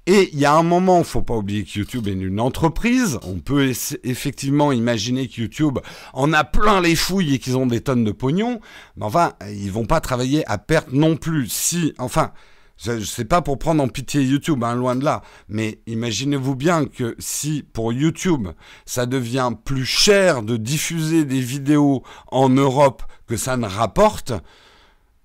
Et 0.06 0.28
il 0.32 0.38
y 0.38 0.44
a 0.44 0.52
un 0.52 0.62
moment, 0.62 1.02
faut 1.02 1.22
pas 1.22 1.34
oublier 1.34 1.64
que 1.64 1.78
YouTube 1.78 2.08
est 2.08 2.12
une 2.12 2.38
entreprise. 2.38 3.18
On 3.22 3.38
peut 3.38 3.72
effectivement 4.04 4.72
imaginer 4.72 5.26
que 5.26 5.40
YouTube 5.40 5.78
en 6.12 6.34
a 6.34 6.44
plein 6.44 6.82
les 6.82 6.94
fouilles 6.94 7.34
et 7.34 7.38
qu'ils 7.38 7.56
ont 7.56 7.66
des 7.66 7.80
tonnes 7.80 8.04
de 8.04 8.12
pognon. 8.12 8.60
Mais 8.96 9.06
enfin, 9.06 9.32
ils 9.48 9.72
vont 9.72 9.86
pas 9.86 10.00
travailler 10.00 10.46
à 10.48 10.58
perte 10.58 10.92
non 10.92 11.16
plus. 11.16 11.48
Si, 11.48 11.94
enfin, 11.98 12.32
sais 12.76 13.24
pas 13.24 13.42
pour 13.42 13.58
prendre 13.58 13.82
en 13.82 13.88
pitié 13.88 14.22
YouTube, 14.22 14.62
hein, 14.62 14.74
loin 14.74 14.96
de 14.96 15.04
là, 15.04 15.22
mais 15.48 15.80
imaginez-vous 15.86 16.56
bien 16.56 16.86
que 16.86 17.16
si 17.18 17.64
pour 17.72 17.92
YouTube 17.92 18.48
ça 18.84 19.06
devient 19.06 19.50
plus 19.64 19.86
cher 19.86 20.42
de 20.42 20.56
diffuser 20.56 21.24
des 21.24 21.40
vidéos 21.40 22.02
en 22.28 22.48
Europe 22.48 23.02
que 23.26 23.36
ça 23.36 23.56
ne 23.56 23.66
rapporte, 23.66 24.32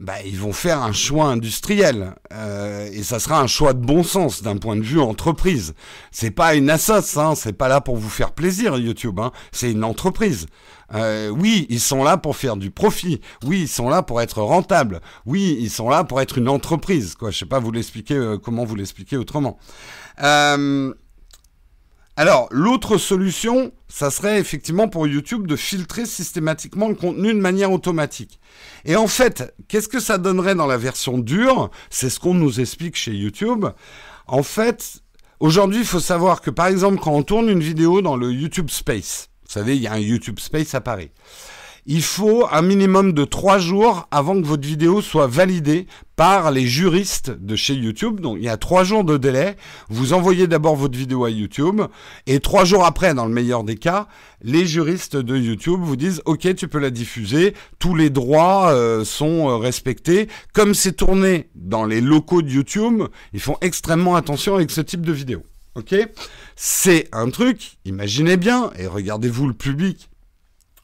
bah, 0.01 0.15
ils 0.25 0.37
vont 0.37 0.51
faire 0.51 0.81
un 0.81 0.93
choix 0.93 1.25
industriel 1.25 2.15
euh, 2.33 2.89
et 2.91 3.03
ça 3.03 3.19
sera 3.19 3.39
un 3.39 3.45
choix 3.45 3.73
de 3.73 3.85
bon 3.85 4.03
sens 4.03 4.41
d'un 4.41 4.57
point 4.57 4.75
de 4.75 4.81
vue 4.81 4.99
entreprise. 4.99 5.75
C'est 6.11 6.31
pas 6.31 6.55
une 6.55 6.71
assoce, 6.71 7.17
hein, 7.17 7.35
c'est 7.35 7.53
pas 7.53 7.67
là 7.67 7.81
pour 7.81 7.97
vous 7.97 8.09
faire 8.09 8.31
plaisir 8.31 8.77
YouTube, 8.79 9.19
hein, 9.19 9.31
c'est 9.51 9.71
une 9.71 9.83
entreprise. 9.83 10.47
Euh, 10.95 11.29
oui, 11.29 11.67
ils 11.69 11.79
sont 11.79 12.03
là 12.03 12.17
pour 12.17 12.35
faire 12.35 12.57
du 12.57 12.71
profit. 12.71 13.21
Oui, 13.43 13.61
ils 13.61 13.67
sont 13.67 13.89
là 13.89 14.01
pour 14.01 14.21
être 14.21 14.41
rentables. 14.41 15.01
Oui, 15.27 15.55
ils 15.59 15.69
sont 15.69 15.87
là 15.87 16.03
pour 16.03 16.19
être 16.19 16.39
une 16.39 16.49
entreprise. 16.49 17.13
Quoi, 17.15 17.29
je 17.29 17.37
sais 17.37 17.45
pas 17.45 17.59
vous 17.59 17.71
l'expliquer 17.71 18.15
euh, 18.15 18.37
comment 18.37 18.65
vous 18.65 18.75
l'expliquer 18.75 19.17
autrement. 19.17 19.57
Alors, 22.17 22.49
l'autre 22.51 22.97
solution, 22.97 23.71
ça 23.87 24.11
serait 24.11 24.39
effectivement 24.39 24.89
pour 24.89 25.07
YouTube 25.07 25.47
de 25.47 25.55
filtrer 25.55 26.05
systématiquement 26.05 26.89
le 26.89 26.95
contenu 26.95 27.33
de 27.33 27.39
manière 27.39 27.71
automatique. 27.71 28.39
Et 28.83 28.97
en 28.97 29.07
fait, 29.07 29.55
qu'est-ce 29.69 29.87
que 29.87 30.01
ça 30.01 30.17
donnerait 30.17 30.55
dans 30.55 30.67
la 30.67 30.77
version 30.77 31.17
dure? 31.17 31.71
C'est 31.89 32.09
ce 32.09 32.19
qu'on 32.19 32.33
nous 32.33 32.59
explique 32.59 32.97
chez 32.97 33.13
YouTube. 33.13 33.65
En 34.27 34.43
fait, 34.43 34.99
aujourd'hui, 35.39 35.79
il 35.79 35.85
faut 35.85 36.01
savoir 36.01 36.41
que 36.41 36.49
par 36.49 36.67
exemple, 36.67 37.01
quand 37.01 37.13
on 37.13 37.23
tourne 37.23 37.49
une 37.49 37.61
vidéo 37.61 38.01
dans 38.01 38.17
le 38.17 38.31
YouTube 38.31 38.69
Space, 38.69 39.29
vous 39.43 39.51
savez, 39.51 39.77
il 39.77 39.81
y 39.81 39.87
a 39.87 39.93
un 39.93 39.99
YouTube 39.99 40.39
Space 40.39 40.75
à 40.75 40.81
Paris. 40.81 41.11
Il 41.87 42.03
faut 42.03 42.45
un 42.51 42.61
minimum 42.61 43.11
de 43.11 43.25
trois 43.25 43.57
jours 43.57 44.07
avant 44.11 44.39
que 44.39 44.45
votre 44.45 44.67
vidéo 44.67 45.01
soit 45.01 45.25
validée 45.25 45.87
par 46.15 46.51
les 46.51 46.67
juristes 46.67 47.31
de 47.31 47.55
chez 47.55 47.73
YouTube. 47.73 48.19
Donc 48.19 48.37
il 48.37 48.43
y 48.43 48.49
a 48.49 48.57
trois 48.57 48.83
jours 48.83 49.03
de 49.03 49.17
délai. 49.17 49.55
Vous 49.89 50.13
envoyez 50.13 50.45
d'abord 50.45 50.75
votre 50.75 50.95
vidéo 50.95 51.25
à 51.25 51.31
YouTube 51.31 51.81
et 52.27 52.39
trois 52.39 52.65
jours 52.65 52.85
après, 52.85 53.15
dans 53.15 53.25
le 53.25 53.33
meilleur 53.33 53.63
des 53.63 53.77
cas, 53.77 54.07
les 54.43 54.67
juristes 54.67 55.17
de 55.17 55.35
YouTube 55.35 55.79
vous 55.81 55.95
disent 55.95 56.21
OK, 56.25 56.53
tu 56.55 56.67
peux 56.67 56.77
la 56.77 56.91
diffuser. 56.91 57.55
Tous 57.79 57.95
les 57.95 58.11
droits 58.11 58.71
euh, 58.71 59.03
sont 59.03 59.49
euh, 59.49 59.55
respectés. 59.55 60.27
Comme 60.53 60.75
c'est 60.75 60.93
tourné 60.93 61.49
dans 61.55 61.85
les 61.85 62.01
locaux 62.01 62.43
de 62.43 62.49
YouTube, 62.49 63.03
ils 63.33 63.41
font 63.41 63.57
extrêmement 63.61 64.15
attention 64.15 64.53
avec 64.53 64.69
ce 64.69 64.81
type 64.81 65.01
de 65.01 65.13
vidéo. 65.13 65.41
Ok? 65.73 65.95
C'est 66.55 67.07
un 67.11 67.29
truc, 67.31 67.79
imaginez 67.85 68.37
bien, 68.37 68.71
et 68.77 68.85
regardez-vous 68.85 69.47
le 69.47 69.53
public. 69.53 70.10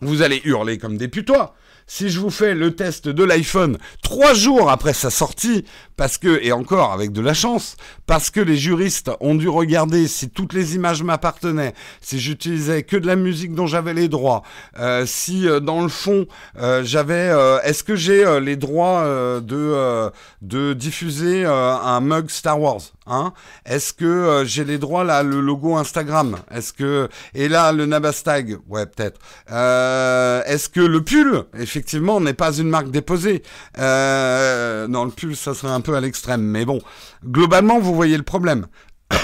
Vous 0.02 0.22
allez 0.22 0.42
hurler 0.46 0.78
comme 0.78 0.98
des 0.98 1.08
putois. 1.08 1.56
Si 1.88 2.10
je 2.10 2.20
vous 2.20 2.30
fais 2.30 2.54
le 2.54 2.76
test 2.76 3.08
de 3.08 3.24
l'iPhone 3.24 3.78
trois 4.04 4.34
jours 4.34 4.70
après 4.70 4.94
sa 4.94 5.10
sortie, 5.10 5.64
parce 5.98 6.18
que, 6.18 6.40
et 6.44 6.52
encore 6.52 6.94
avec 6.94 7.12
de 7.12 7.22
la 7.22 7.34
chance, 7.34 7.76
parce 8.06 8.30
que 8.30 8.40
les 8.40 8.56
juristes 8.56 9.12
ont 9.20 9.36
dû 9.36 9.50
regarder 9.50 10.08
si 10.08 10.30
toutes 10.30 10.54
les 10.54 10.76
images 10.76 11.04
m'appartenaient, 11.04 11.74
si 12.02 12.20
j'utilisais 12.20 12.84
que 12.84 12.96
de 12.96 13.08
la 13.08 13.16
musique 13.16 13.54
dont 13.54 13.68
j'avais 13.68 13.94
les 13.94 14.08
droits, 14.08 14.44
euh, 14.80 15.06
si 15.06 15.48
euh, 15.48 15.60
dans 15.60 15.82
le 15.82 15.90
fond 15.90 16.28
euh, 16.60 16.84
j'avais, 16.84 17.34
est-ce 17.64 17.84
que 17.84 17.96
j'ai 17.96 18.40
les 18.40 18.56
droits 18.56 19.04
de 19.42 20.12
de 20.42 20.74
diffuser 20.74 21.46
un 21.46 22.00
mug 22.00 22.30
Star 22.30 22.62
Wars, 22.62 22.82
hein? 23.08 23.34
Est-ce 23.66 23.92
que 23.94 24.44
j'ai 24.46 24.64
les 24.64 24.78
droits 24.78 25.04
là, 25.04 25.24
le 25.24 25.42
logo 25.42 25.76
Instagram? 25.76 26.38
Est-ce 26.52 26.74
que 26.74 27.10
et 27.34 27.50
là 27.50 27.72
le 27.72 27.86
Nabastag, 27.86 28.58
ouais 28.70 28.86
peut-être. 28.86 29.20
est-ce 29.48 30.70
que 30.70 30.80
le 30.80 31.04
pull, 31.04 31.44
effectivement 31.58 32.22
n'est 32.22 32.34
pas 32.34 32.54
une 32.54 32.70
marque 32.70 32.92
déposée? 32.92 33.42
Euh, 33.80 34.88
dans 34.88 35.06
le 35.06 35.12
pull, 35.12 35.36
ça 35.36 35.54
serait 35.54 35.72
un 35.72 35.82
peu 35.82 35.87
à 35.96 36.02
l'extrême. 36.02 36.42
Mais 36.42 36.66
bon, 36.66 36.80
globalement, 37.26 37.80
vous 37.80 37.96
voyez 37.96 38.18
le 38.18 38.24
problème. 38.24 38.68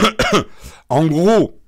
en 0.90 1.06
gros, 1.06 1.60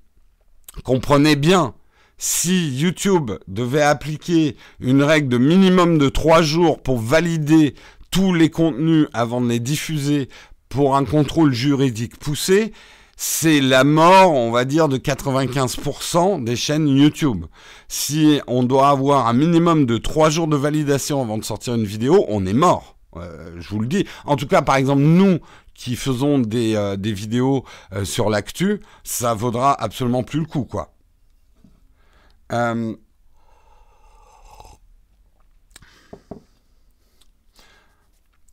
comprenez 0.83 1.35
bien, 1.35 1.73
si 2.17 2.75
YouTube 2.77 3.31
devait 3.47 3.81
appliquer 3.81 4.55
une 4.79 5.03
règle 5.03 5.29
de 5.29 5.37
minimum 5.37 5.97
de 5.97 6.09
trois 6.09 6.41
jours 6.41 6.81
pour 6.81 6.99
valider 6.99 7.75
tous 8.11 8.33
les 8.33 8.49
contenus 8.49 9.07
avant 9.13 9.41
de 9.41 9.49
les 9.49 9.59
diffuser 9.59 10.29
pour 10.69 10.95
un 10.95 11.05
contrôle 11.05 11.53
juridique 11.53 12.17
poussé, 12.17 12.71
c'est 13.17 13.61
la 13.61 13.83
mort, 13.83 14.33
on 14.33 14.51
va 14.51 14.65
dire, 14.65 14.89
de 14.89 14.97
95% 14.97 16.43
des 16.43 16.55
chaînes 16.55 16.87
YouTube. 16.87 17.45
Si 17.87 18.41
on 18.47 18.63
doit 18.63 18.89
avoir 18.89 19.27
un 19.27 19.33
minimum 19.33 19.85
de 19.85 19.97
3 19.97 20.29
jours 20.29 20.47
de 20.47 20.57
validation 20.57 21.21
avant 21.21 21.37
de 21.37 21.45
sortir 21.45 21.75
une 21.75 21.85
vidéo, 21.85 22.25
on 22.27 22.45
est 22.45 22.53
mort. 22.53 22.94
Euh, 23.17 23.55
je 23.59 23.69
vous 23.69 23.79
le 23.79 23.87
dis. 23.87 24.05
En 24.25 24.35
tout 24.35 24.47
cas, 24.47 24.61
par 24.61 24.75
exemple, 24.75 25.01
nous 25.01 25.39
qui 25.73 25.95
faisons 25.95 26.39
des, 26.39 26.75
euh, 26.75 26.95
vidéos 27.01 27.65
euh, 27.93 28.05
sur 28.05 28.29
l'actu, 28.29 28.81
ça 29.03 29.33
vaudra 29.33 29.73
absolument 29.81 30.23
plus 30.23 30.39
le 30.39 30.45
coup, 30.45 30.63
quoi. 30.63 30.91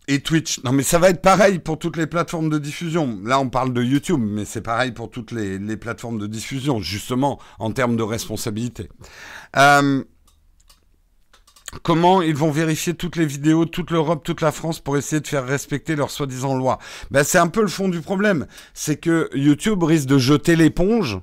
et 0.08 0.20
Twitch. 0.20 0.62
Non, 0.64 0.72
mais 0.72 0.82
ça 0.82 0.98
va 0.98 1.10
être 1.10 1.22
pareil 1.22 1.58
pour 1.60 1.78
toutes 1.78 1.96
les 1.96 2.06
plateformes 2.06 2.50
de 2.50 2.58
diffusion. 2.58 3.20
Là, 3.24 3.38
on 3.38 3.48
parle 3.48 3.72
de 3.72 3.82
YouTube, 3.82 4.20
mais 4.20 4.44
c'est 4.44 4.60
pareil 4.60 4.90
pour 4.92 5.10
toutes 5.10 5.30
les, 5.30 5.76
plateformes 5.76 6.18
de 6.18 6.26
diffusion, 6.26 6.80
justement, 6.80 7.38
en 7.58 7.70
termes 7.70 7.96
de 7.96 8.02
responsabilité. 8.02 8.88
Comment 11.82 12.22
ils 12.22 12.34
vont 12.34 12.50
vérifier 12.50 12.94
toutes 12.94 13.16
les 13.16 13.26
vidéos, 13.26 13.64
toute 13.64 13.90
l'Europe, 13.90 14.22
toute 14.24 14.40
la 14.40 14.52
France 14.52 14.80
pour 14.80 14.96
essayer 14.96 15.20
de 15.20 15.26
faire 15.26 15.46
respecter 15.46 15.96
leur 15.96 16.10
soi-disant 16.10 16.54
loi 16.54 16.78
ben, 17.10 17.24
C'est 17.24 17.38
un 17.38 17.48
peu 17.48 17.62
le 17.62 17.68
fond 17.68 17.88
du 17.88 18.00
problème. 18.00 18.46
C'est 18.74 18.96
que 18.96 19.30
YouTube 19.34 19.82
risque 19.82 20.06
de 20.06 20.18
jeter 20.18 20.56
l'éponge 20.56 21.18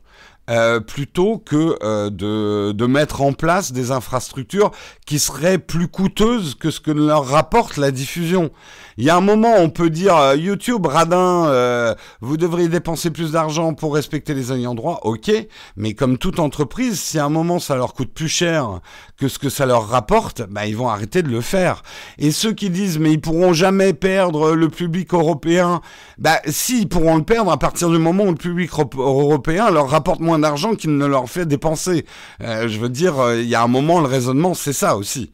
euh, 0.49 0.79
plutôt 0.79 1.37
que 1.37 1.77
euh, 1.83 2.09
de, 2.09 2.71
de, 2.71 2.85
mettre 2.85 3.21
en 3.21 3.33
place 3.33 3.71
des 3.71 3.91
infrastructures 3.91 4.71
qui 5.05 5.19
seraient 5.19 5.59
plus 5.59 5.87
coûteuses 5.87 6.55
que 6.55 6.71
ce 6.71 6.79
que 6.79 6.91
leur 6.91 7.27
rapporte 7.27 7.77
la 7.77 7.91
diffusion. 7.91 8.51
Il 8.97 9.05
y 9.05 9.09
a 9.09 9.15
un 9.15 9.21
moment, 9.21 9.53
on 9.59 9.69
peut 9.69 9.89
dire 9.89 10.17
euh, 10.17 10.35
YouTube, 10.35 10.85
radin, 10.85 11.45
euh, 11.45 11.95
vous 12.19 12.35
devriez 12.35 12.67
dépenser 12.67 13.11
plus 13.11 13.31
d'argent 13.31 13.73
pour 13.73 13.93
respecter 13.95 14.33
les 14.33 14.51
ayants 14.51 14.75
droit, 14.75 14.99
ok, 15.03 15.31
mais 15.77 15.93
comme 15.93 16.17
toute 16.17 16.39
entreprise, 16.39 16.99
si 16.99 17.17
à 17.17 17.23
un 17.23 17.29
moment 17.29 17.59
ça 17.59 17.77
leur 17.77 17.93
coûte 17.93 18.13
plus 18.13 18.27
cher 18.27 18.81
que 19.17 19.29
ce 19.29 19.39
que 19.39 19.49
ça 19.49 19.65
leur 19.65 19.87
rapporte, 19.87 20.41
bah, 20.49 20.65
ils 20.65 20.75
vont 20.75 20.89
arrêter 20.89 21.21
de 21.21 21.29
le 21.29 21.39
faire. 21.39 21.81
Et 22.17 22.31
ceux 22.31 22.51
qui 22.51 22.69
disent 22.69 22.99
mais 22.99 23.13
ils 23.13 23.21
pourront 23.21 23.53
jamais 23.53 23.93
perdre 23.93 24.51
le 24.51 24.67
public 24.67 25.13
européen, 25.13 25.79
bah 26.17 26.41
si, 26.47 26.81
ils 26.81 26.89
pourront 26.89 27.15
le 27.15 27.23
perdre 27.23 27.51
à 27.51 27.57
partir 27.57 27.89
du 27.89 27.99
moment 27.99 28.25
où 28.25 28.31
le 28.31 28.35
public 28.35 28.71
européen 28.97 29.69
leur 29.71 29.89
rapporte 29.89 30.19
moins 30.19 30.38
d'argent 30.39 30.75
qu'il 30.75 30.97
ne 30.97 31.05
leur 31.05 31.29
fait 31.29 31.45
dépenser. 31.45 32.05
Euh, 32.41 32.67
je 32.67 32.79
veux 32.79 32.89
dire, 32.89 33.33
il 33.35 33.47
y 33.47 33.55
a 33.55 33.61
un 33.61 33.67
moment, 33.67 33.99
le 33.99 34.07
raisonnement, 34.07 34.53
c'est 34.53 34.73
ça 34.73 34.95
aussi. 34.97 35.31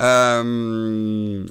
Euh, 0.00 1.44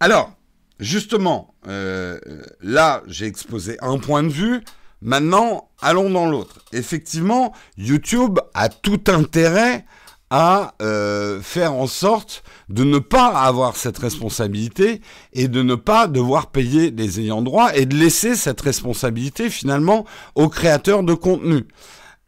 alors, 0.00 0.32
justement, 0.78 1.54
euh, 1.68 2.18
là, 2.60 3.02
j'ai 3.06 3.26
exposé 3.26 3.76
un 3.80 3.98
point 3.98 4.22
de 4.22 4.28
vue. 4.28 4.62
Maintenant, 5.02 5.70
allons 5.80 6.10
dans 6.10 6.26
l'autre. 6.26 6.60
Effectivement, 6.72 7.54
YouTube 7.76 8.38
a 8.54 8.68
tout 8.68 9.00
intérêt 9.08 9.84
à 10.30 10.74
euh, 10.82 11.40
faire 11.40 11.72
en 11.74 11.86
sorte 11.86 12.42
de 12.68 12.84
ne 12.84 12.98
pas 12.98 13.28
avoir 13.28 13.76
cette 13.76 13.98
responsabilité 13.98 15.00
et 15.32 15.48
de 15.48 15.62
ne 15.62 15.74
pas 15.74 16.08
devoir 16.08 16.50
payer 16.50 16.90
les 16.90 17.20
ayants 17.20 17.42
droit 17.42 17.74
et 17.74 17.86
de 17.86 17.96
laisser 17.96 18.34
cette 18.34 18.60
responsabilité 18.60 19.50
finalement 19.50 20.04
aux 20.34 20.48
créateurs 20.48 21.02
de 21.02 21.14
contenu. 21.14 21.64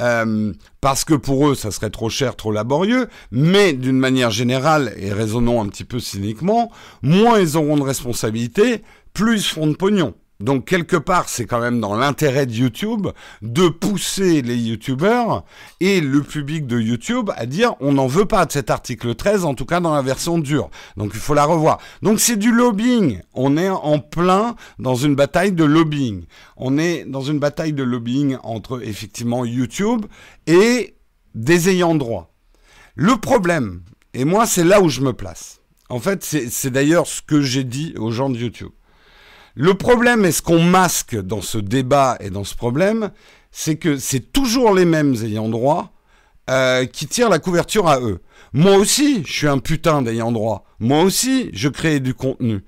Euh, 0.00 0.52
parce 0.80 1.04
que 1.04 1.14
pour 1.14 1.48
eux, 1.48 1.54
ça 1.56 1.72
serait 1.72 1.90
trop 1.90 2.08
cher, 2.08 2.36
trop 2.36 2.52
laborieux, 2.52 3.08
mais 3.32 3.72
d'une 3.72 3.98
manière 3.98 4.30
générale, 4.30 4.94
et 4.96 5.12
raisonnons 5.12 5.60
un 5.60 5.68
petit 5.68 5.84
peu 5.84 5.98
cyniquement, 5.98 6.70
moins 7.02 7.40
ils 7.40 7.56
auront 7.56 7.76
de 7.76 7.82
responsabilité, 7.82 8.82
plus 9.12 9.40
ils 9.40 9.42
feront 9.42 9.66
de 9.66 9.74
pognon. 9.74 10.14
Donc 10.40 10.66
quelque 10.66 10.96
part, 10.96 11.28
c'est 11.28 11.46
quand 11.46 11.60
même 11.60 11.80
dans 11.80 11.96
l'intérêt 11.96 12.46
de 12.46 12.52
YouTube 12.52 13.08
de 13.42 13.68
pousser 13.68 14.40
les 14.40 14.56
YouTubeurs 14.56 15.44
et 15.80 16.00
le 16.00 16.22
public 16.22 16.66
de 16.66 16.78
YouTube 16.78 17.30
à 17.36 17.44
dire 17.44 17.74
on 17.80 17.94
n'en 17.94 18.06
veut 18.06 18.24
pas 18.24 18.46
de 18.46 18.52
cet 18.52 18.70
article 18.70 19.16
13, 19.16 19.44
en 19.44 19.54
tout 19.54 19.64
cas 19.64 19.80
dans 19.80 19.92
la 19.92 20.02
version 20.02 20.38
dure. 20.38 20.70
Donc 20.96 21.10
il 21.14 21.20
faut 21.20 21.34
la 21.34 21.44
revoir. 21.44 21.78
Donc 22.02 22.20
c'est 22.20 22.36
du 22.36 22.52
lobbying. 22.52 23.20
On 23.34 23.56
est 23.56 23.68
en 23.68 23.98
plein 23.98 24.54
dans 24.78 24.94
une 24.94 25.16
bataille 25.16 25.52
de 25.52 25.64
lobbying. 25.64 26.24
On 26.56 26.78
est 26.78 27.04
dans 27.04 27.22
une 27.22 27.40
bataille 27.40 27.72
de 27.72 27.82
lobbying 27.82 28.36
entre 28.44 28.80
effectivement 28.86 29.44
YouTube 29.44 30.06
et 30.46 30.94
des 31.34 31.68
ayants 31.68 31.96
droit. 31.96 32.32
Le 32.94 33.16
problème, 33.16 33.82
et 34.14 34.24
moi 34.24 34.46
c'est 34.46 34.64
là 34.64 34.80
où 34.80 34.88
je 34.88 35.00
me 35.00 35.12
place. 35.12 35.62
En 35.90 36.00
fait, 36.00 36.22
c'est 36.22 36.70
d'ailleurs 36.70 37.06
ce 37.06 37.22
que 37.22 37.40
j'ai 37.40 37.64
dit 37.64 37.94
aux 37.96 38.10
gens 38.10 38.28
de 38.28 38.36
YouTube. 38.36 38.70
Le 39.60 39.74
problème, 39.74 40.24
est 40.24 40.30
ce 40.30 40.40
qu'on 40.40 40.62
masque 40.62 41.16
dans 41.20 41.40
ce 41.40 41.58
débat 41.58 42.16
et 42.20 42.30
dans 42.30 42.44
ce 42.44 42.54
problème, 42.54 43.10
c'est 43.50 43.74
que 43.74 43.96
c'est 43.96 44.32
toujours 44.32 44.72
les 44.72 44.84
mêmes 44.84 45.16
ayants 45.24 45.48
droit 45.48 45.90
euh, 46.48 46.86
qui 46.86 47.08
tirent 47.08 47.28
la 47.28 47.40
couverture 47.40 47.88
à 47.88 47.98
eux. 47.98 48.20
Moi 48.52 48.76
aussi, 48.76 49.24
je 49.26 49.32
suis 49.32 49.48
un 49.48 49.58
putain 49.58 50.02
d'ayant 50.02 50.30
droit. 50.30 50.64
Moi 50.80 51.02
aussi, 51.02 51.50
je 51.52 51.68
crée 51.68 51.98
du 51.98 52.14
contenu. 52.14 52.62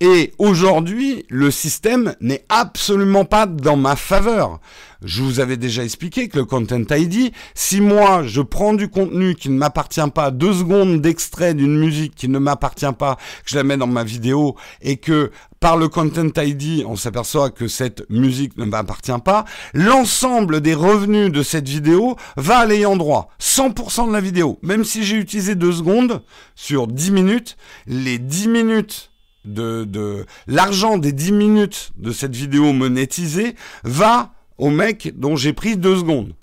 Et 0.00 0.32
aujourd'hui, 0.38 1.24
le 1.30 1.50
système 1.50 2.14
n'est 2.20 2.44
absolument 2.48 3.24
pas 3.24 3.46
dans 3.46 3.76
ma 3.76 3.96
faveur. 3.96 4.60
Je 5.02 5.22
vous 5.22 5.40
avais 5.40 5.56
déjà 5.56 5.84
expliqué 5.84 6.28
que 6.28 6.38
le 6.38 6.44
Content 6.44 6.82
ID, 6.90 7.32
si 7.54 7.80
moi 7.80 8.22
je 8.24 8.40
prends 8.40 8.74
du 8.74 8.88
contenu 8.88 9.34
qui 9.34 9.48
ne 9.48 9.56
m'appartient 9.56 10.10
pas, 10.14 10.30
deux 10.30 10.52
secondes 10.52 11.00
d'extrait 11.00 11.54
d'une 11.54 11.78
musique 11.78 12.14
qui 12.14 12.28
ne 12.28 12.38
m'appartient 12.38 12.92
pas, 12.98 13.16
que 13.16 13.50
je 13.50 13.56
la 13.56 13.62
mets 13.62 13.76
dans 13.76 13.86
ma 13.86 14.04
vidéo 14.04 14.56
et 14.82 14.96
que 14.96 15.30
par 15.60 15.76
le 15.76 15.88
Content 15.88 16.28
ID, 16.36 16.84
on 16.86 16.96
s'aperçoit 16.96 17.50
que 17.50 17.66
cette 17.66 18.08
musique 18.10 18.56
ne 18.58 18.66
m'appartient 18.66 19.10
pas, 19.24 19.44
l'ensemble 19.74 20.60
des 20.60 20.74
revenus 20.74 21.32
de 21.32 21.42
cette 21.42 21.68
vidéo 21.68 22.16
va 22.36 22.58
à 22.58 22.66
l'ayant 22.66 22.96
droit. 22.96 23.30
100% 23.40 24.08
de 24.08 24.12
la 24.12 24.20
vidéo. 24.20 24.58
Même 24.62 24.84
si 24.84 25.04
j'ai 25.04 25.16
utilisé 25.16 25.54
deux 25.54 25.72
secondes 25.72 26.22
sur 26.54 26.86
10 26.86 27.10
minutes, 27.10 27.55
les 27.86 28.18
10 28.18 28.48
minutes 28.48 29.10
de, 29.44 30.26
l'argent 30.46 30.98
des 30.98 31.12
10 31.12 31.32
minutes 31.32 31.90
de 31.96 32.10
cette 32.10 32.34
vidéo 32.34 32.72
monétisée 32.72 33.54
va 33.84 34.34
au 34.58 34.70
mec 34.70 35.12
dont 35.16 35.36
j'ai 35.36 35.52
pris 35.52 35.76
deux 35.76 35.98
secondes. 35.98 36.34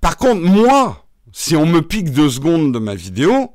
Par 0.00 0.16
contre, 0.16 0.40
moi, 0.40 1.06
si 1.32 1.56
on 1.56 1.66
me 1.66 1.80
pique 1.80 2.10
deux 2.10 2.28
secondes 2.28 2.72
de 2.72 2.78
ma 2.78 2.94
vidéo, 2.94 3.52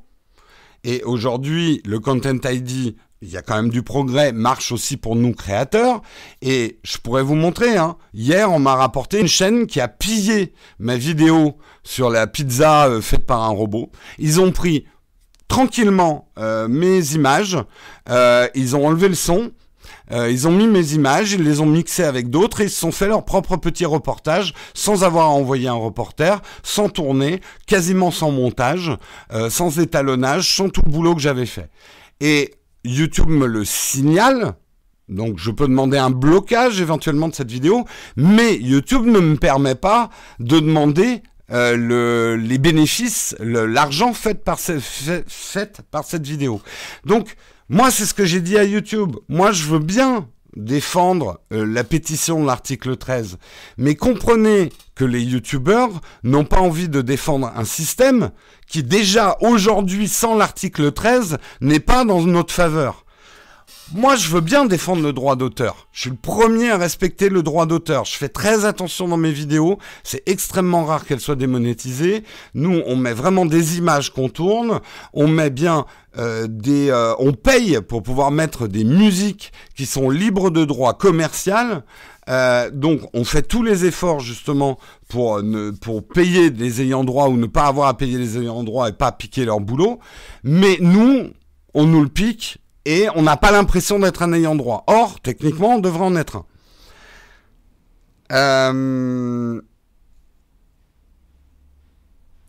et 0.84 1.02
aujourd'hui, 1.02 1.82
le 1.84 1.98
Content 1.98 2.38
ID, 2.44 2.96
il 3.20 3.28
y 3.28 3.36
a 3.36 3.42
quand 3.42 3.56
même 3.56 3.70
du 3.70 3.82
progrès, 3.82 4.32
marche 4.32 4.70
aussi 4.70 4.96
pour 4.96 5.16
nous 5.16 5.32
créateurs. 5.32 6.02
Et 6.40 6.78
je 6.84 6.98
pourrais 6.98 7.22
vous 7.22 7.34
montrer, 7.34 7.76
hein, 7.76 7.96
hier, 8.14 8.50
on 8.52 8.60
m'a 8.60 8.76
rapporté 8.76 9.20
une 9.20 9.28
chaîne 9.28 9.66
qui 9.66 9.80
a 9.80 9.88
pillé 9.88 10.52
ma 10.78 10.96
vidéo 10.96 11.56
sur 11.82 12.10
la 12.10 12.26
pizza 12.26 12.86
euh, 12.86 13.00
faite 13.00 13.26
par 13.26 13.42
un 13.42 13.48
robot. 13.48 13.90
Ils 14.18 14.40
ont 14.40 14.52
pris 14.52 14.84
tranquillement 15.48 16.28
euh, 16.38 16.68
mes 16.68 17.14
images, 17.14 17.58
euh, 18.08 18.46
ils 18.54 18.76
ont 18.76 18.86
enlevé 18.86 19.08
le 19.08 19.14
son, 19.14 19.50
euh, 20.12 20.30
ils 20.30 20.46
ont 20.46 20.52
mis 20.52 20.66
mes 20.66 20.92
images, 20.92 21.32
ils 21.32 21.42
les 21.42 21.60
ont 21.60 21.66
mixées 21.66 22.04
avec 22.04 22.30
d'autres 22.30 22.60
et 22.60 22.64
ils 22.64 22.70
se 22.70 22.80
sont 22.80 22.92
fait 22.92 23.08
leur 23.08 23.24
propre 23.24 23.56
petit 23.56 23.84
reportage 23.84 24.54
sans 24.74 25.04
avoir 25.04 25.26
à 25.26 25.30
envoyer 25.30 25.68
un 25.68 25.74
reporter, 25.74 26.40
sans 26.62 26.88
tourner, 26.88 27.40
quasiment 27.66 28.10
sans 28.10 28.30
montage, 28.30 28.92
sans 29.50 29.78
étalonnage, 29.78 30.54
sans 30.54 30.68
tout 30.68 30.82
le 30.84 30.90
boulot 30.90 31.14
que 31.14 31.20
j'avais 31.20 31.46
fait. 31.46 31.70
Et 32.20 32.54
YouTube 32.84 33.28
me 33.28 33.46
le 33.46 33.64
signale, 33.64 34.54
donc 35.08 35.38
je 35.38 35.50
peux 35.50 35.66
demander 35.66 35.98
un 35.98 36.10
blocage 36.10 36.80
éventuellement 36.80 37.28
de 37.28 37.34
cette 37.34 37.50
vidéo, 37.50 37.84
mais 38.16 38.56
YouTube 38.56 39.06
ne 39.06 39.20
me 39.20 39.36
permet 39.36 39.74
pas 39.74 40.10
de 40.38 40.60
demander 40.60 41.22
euh, 41.50 41.76
le, 41.76 42.36
les 42.36 42.58
bénéfices, 42.58 43.34
l'argent 43.40 44.12
fait 44.12 44.42
par, 44.44 44.58
fait 44.60 45.82
par 45.90 46.04
cette 46.04 46.26
vidéo. 46.26 46.60
Donc, 47.04 47.36
moi, 47.68 47.90
c'est 47.90 48.06
ce 48.06 48.14
que 48.14 48.24
j'ai 48.24 48.40
dit 48.40 48.58
à 48.58 48.64
YouTube. 48.64 49.16
Moi, 49.28 49.52
je 49.52 49.64
veux 49.64 49.78
bien 49.78 50.28
défendre 50.56 51.40
euh, 51.52 51.66
la 51.66 51.84
pétition 51.84 52.40
de 52.40 52.46
l'article 52.46 52.96
13. 52.96 53.38
Mais 53.76 53.94
comprenez 53.94 54.70
que 54.94 55.04
les 55.04 55.22
youtubeurs 55.22 56.00
n'ont 56.24 56.44
pas 56.44 56.60
envie 56.60 56.88
de 56.88 57.00
défendre 57.00 57.52
un 57.54 57.64
système 57.64 58.30
qui 58.66 58.82
déjà 58.82 59.36
aujourd'hui, 59.40 60.08
sans 60.08 60.34
l'article 60.34 60.92
13, 60.92 61.38
n'est 61.60 61.80
pas 61.80 62.04
dans 62.04 62.22
notre 62.22 62.52
faveur. 62.52 63.04
Moi, 63.94 64.16
je 64.16 64.28
veux 64.28 64.42
bien 64.42 64.66
défendre 64.66 65.02
le 65.02 65.14
droit 65.14 65.34
d'auteur. 65.34 65.88
Je 65.92 66.02
suis 66.02 66.10
le 66.10 66.16
premier 66.16 66.70
à 66.70 66.76
respecter 66.76 67.30
le 67.30 67.42
droit 67.42 67.64
d'auteur. 67.64 68.04
Je 68.04 68.16
fais 68.16 68.28
très 68.28 68.66
attention 68.66 69.08
dans 69.08 69.16
mes 69.16 69.32
vidéos. 69.32 69.78
C'est 70.04 70.22
extrêmement 70.26 70.84
rare 70.84 71.06
qu'elles 71.06 71.20
soient 71.20 71.36
démonétisées. 71.36 72.22
Nous, 72.52 72.82
on 72.84 72.96
met 72.96 73.14
vraiment 73.14 73.46
des 73.46 73.78
images 73.78 74.12
qu'on 74.12 74.28
tourne. 74.28 74.80
On 75.14 75.26
met 75.26 75.48
bien 75.48 75.86
euh, 76.18 76.46
des, 76.50 76.90
euh, 76.90 77.14
on 77.18 77.32
paye 77.32 77.80
pour 77.80 78.02
pouvoir 78.02 78.30
mettre 78.30 78.68
des 78.68 78.84
musiques 78.84 79.52
qui 79.74 79.86
sont 79.86 80.10
libres 80.10 80.50
de 80.50 80.66
droit 80.66 80.92
commercial. 80.92 81.82
Euh, 82.28 82.70
donc, 82.70 83.00
on 83.14 83.24
fait 83.24 83.40
tous 83.40 83.62
les 83.62 83.86
efforts 83.86 84.20
justement 84.20 84.78
pour 85.08 85.42
ne, 85.42 85.70
pour 85.70 86.06
payer 86.06 86.50
les 86.50 86.82
ayants 86.82 87.04
droit 87.04 87.28
ou 87.28 87.38
ne 87.38 87.46
pas 87.46 87.64
avoir 87.64 87.88
à 87.88 87.96
payer 87.96 88.18
les 88.18 88.36
ayants 88.36 88.64
droit 88.64 88.90
et 88.90 88.92
pas 88.92 89.12
piquer 89.12 89.46
leur 89.46 89.60
boulot. 89.60 89.98
Mais 90.44 90.76
nous, 90.78 91.30
on 91.72 91.86
nous 91.86 92.02
le 92.02 92.10
pique 92.10 92.58
et 92.84 93.08
on 93.14 93.22
n'a 93.22 93.36
pas 93.36 93.50
l'impression 93.50 93.98
d'être 93.98 94.22
un 94.22 94.32
ayant 94.32 94.54
droit. 94.54 94.84
Or, 94.86 95.20
techniquement, 95.20 95.74
on 95.74 95.78
devrait 95.78 96.04
en 96.04 96.16
être 96.16 96.36
un. 96.36 96.46
Euh, 98.30 99.60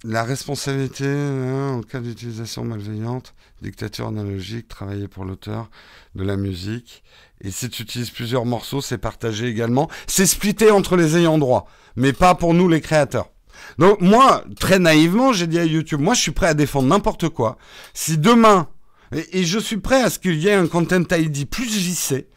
la 0.03 0.23
responsabilité 0.23 1.05
hein, 1.05 1.73
en 1.77 1.81
cas 1.81 1.99
d'utilisation 1.99 2.63
malveillante, 2.63 3.33
dictature 3.61 4.07
analogique, 4.07 4.67
travailler 4.67 5.07
pour 5.07 5.25
l'auteur 5.25 5.69
de 6.15 6.23
la 6.23 6.37
musique. 6.37 7.03
Et 7.41 7.51
si 7.51 7.69
tu 7.69 7.83
utilises 7.83 8.09
plusieurs 8.09 8.45
morceaux, 8.45 8.81
c'est 8.81 8.97
partagé 8.97 9.47
également. 9.47 9.89
C'est 10.07 10.25
splitté 10.25 10.71
entre 10.71 10.95
les 10.95 11.17
ayants 11.17 11.37
droit, 11.37 11.67
mais 11.95 12.13
pas 12.13 12.35
pour 12.35 12.53
nous 12.53 12.69
les 12.69 12.81
créateurs. 12.81 13.29
Donc 13.77 13.99
moi, 13.99 14.45
très 14.57 14.79
naïvement, 14.79 15.33
j'ai 15.33 15.47
dit 15.47 15.59
à 15.59 15.65
YouTube, 15.65 15.99
moi 15.99 16.13
je 16.13 16.21
suis 16.21 16.31
prêt 16.31 16.47
à 16.47 16.53
défendre 16.53 16.87
n'importe 16.87 17.29
quoi. 17.29 17.57
Si 17.93 18.17
demain, 18.17 18.69
et, 19.11 19.43
je 19.43 19.59
suis 19.59 19.77
prêt 19.77 20.01
à 20.01 20.09
ce 20.09 20.19
qu'il 20.19 20.35
y 20.35 20.47
ait 20.47 20.53
un 20.53 20.67
Content 20.67 21.03
ID 21.11 21.49
plus 21.49 21.77
vissé. 21.77 22.27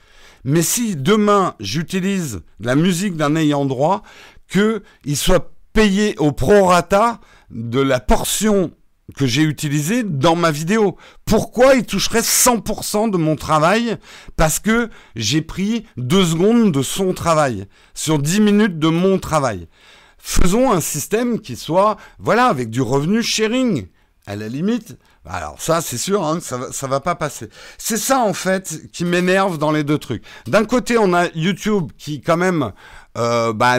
Mais 0.44 0.62
si 0.62 0.96
demain 0.96 1.54
j'utilise 1.60 2.40
la 2.58 2.74
musique 2.74 3.16
d'un 3.16 3.36
ayant 3.36 3.64
droit, 3.64 4.02
qu'il 4.50 5.16
soit 5.16 5.52
payé 5.72 6.16
au 6.18 6.32
prorata 6.32 7.20
de 7.50 7.80
la 7.80 8.00
portion 8.00 8.72
que 9.16 9.26
j'ai 9.26 9.42
utilisée 9.42 10.02
dans 10.02 10.36
ma 10.36 10.50
vidéo. 10.50 10.96
Pourquoi 11.24 11.74
il 11.74 11.84
toucherait 11.84 12.20
100% 12.20 13.10
de 13.10 13.16
mon 13.16 13.36
travail? 13.36 13.96
Parce 14.36 14.58
que 14.58 14.88
j'ai 15.16 15.42
pris 15.42 15.84
deux 15.96 16.24
secondes 16.24 16.72
de 16.72 16.82
son 16.82 17.12
travail 17.12 17.66
sur 17.94 18.18
10 18.18 18.40
minutes 18.40 18.78
de 18.78 18.88
mon 18.88 19.18
travail. 19.18 19.68
Faisons 20.18 20.70
un 20.70 20.80
système 20.80 21.40
qui 21.40 21.56
soit, 21.56 21.96
voilà, 22.18 22.46
avec 22.46 22.70
du 22.70 22.80
revenu 22.80 23.22
sharing. 23.22 23.88
À 24.24 24.36
la 24.36 24.48
limite, 24.48 24.96
alors 25.24 25.60
ça, 25.60 25.80
c'est 25.80 25.98
sûr, 25.98 26.24
hein, 26.24 26.40
ça, 26.40 26.72
ça 26.72 26.86
va 26.88 27.00
pas 27.00 27.14
passer. 27.14 27.48
C'est 27.78 27.96
ça 27.96 28.18
en 28.18 28.34
fait 28.34 28.90
qui 28.92 29.04
m'énerve 29.04 29.56
dans 29.56 29.70
les 29.70 29.84
deux 29.84 29.98
trucs. 29.98 30.24
D'un 30.46 30.64
côté, 30.64 30.98
on 30.98 31.14
a 31.14 31.26
YouTube 31.34 31.92
qui 31.96 32.20
quand 32.20 32.36
même 32.36 32.72
euh, 33.18 33.52
bah, 33.52 33.78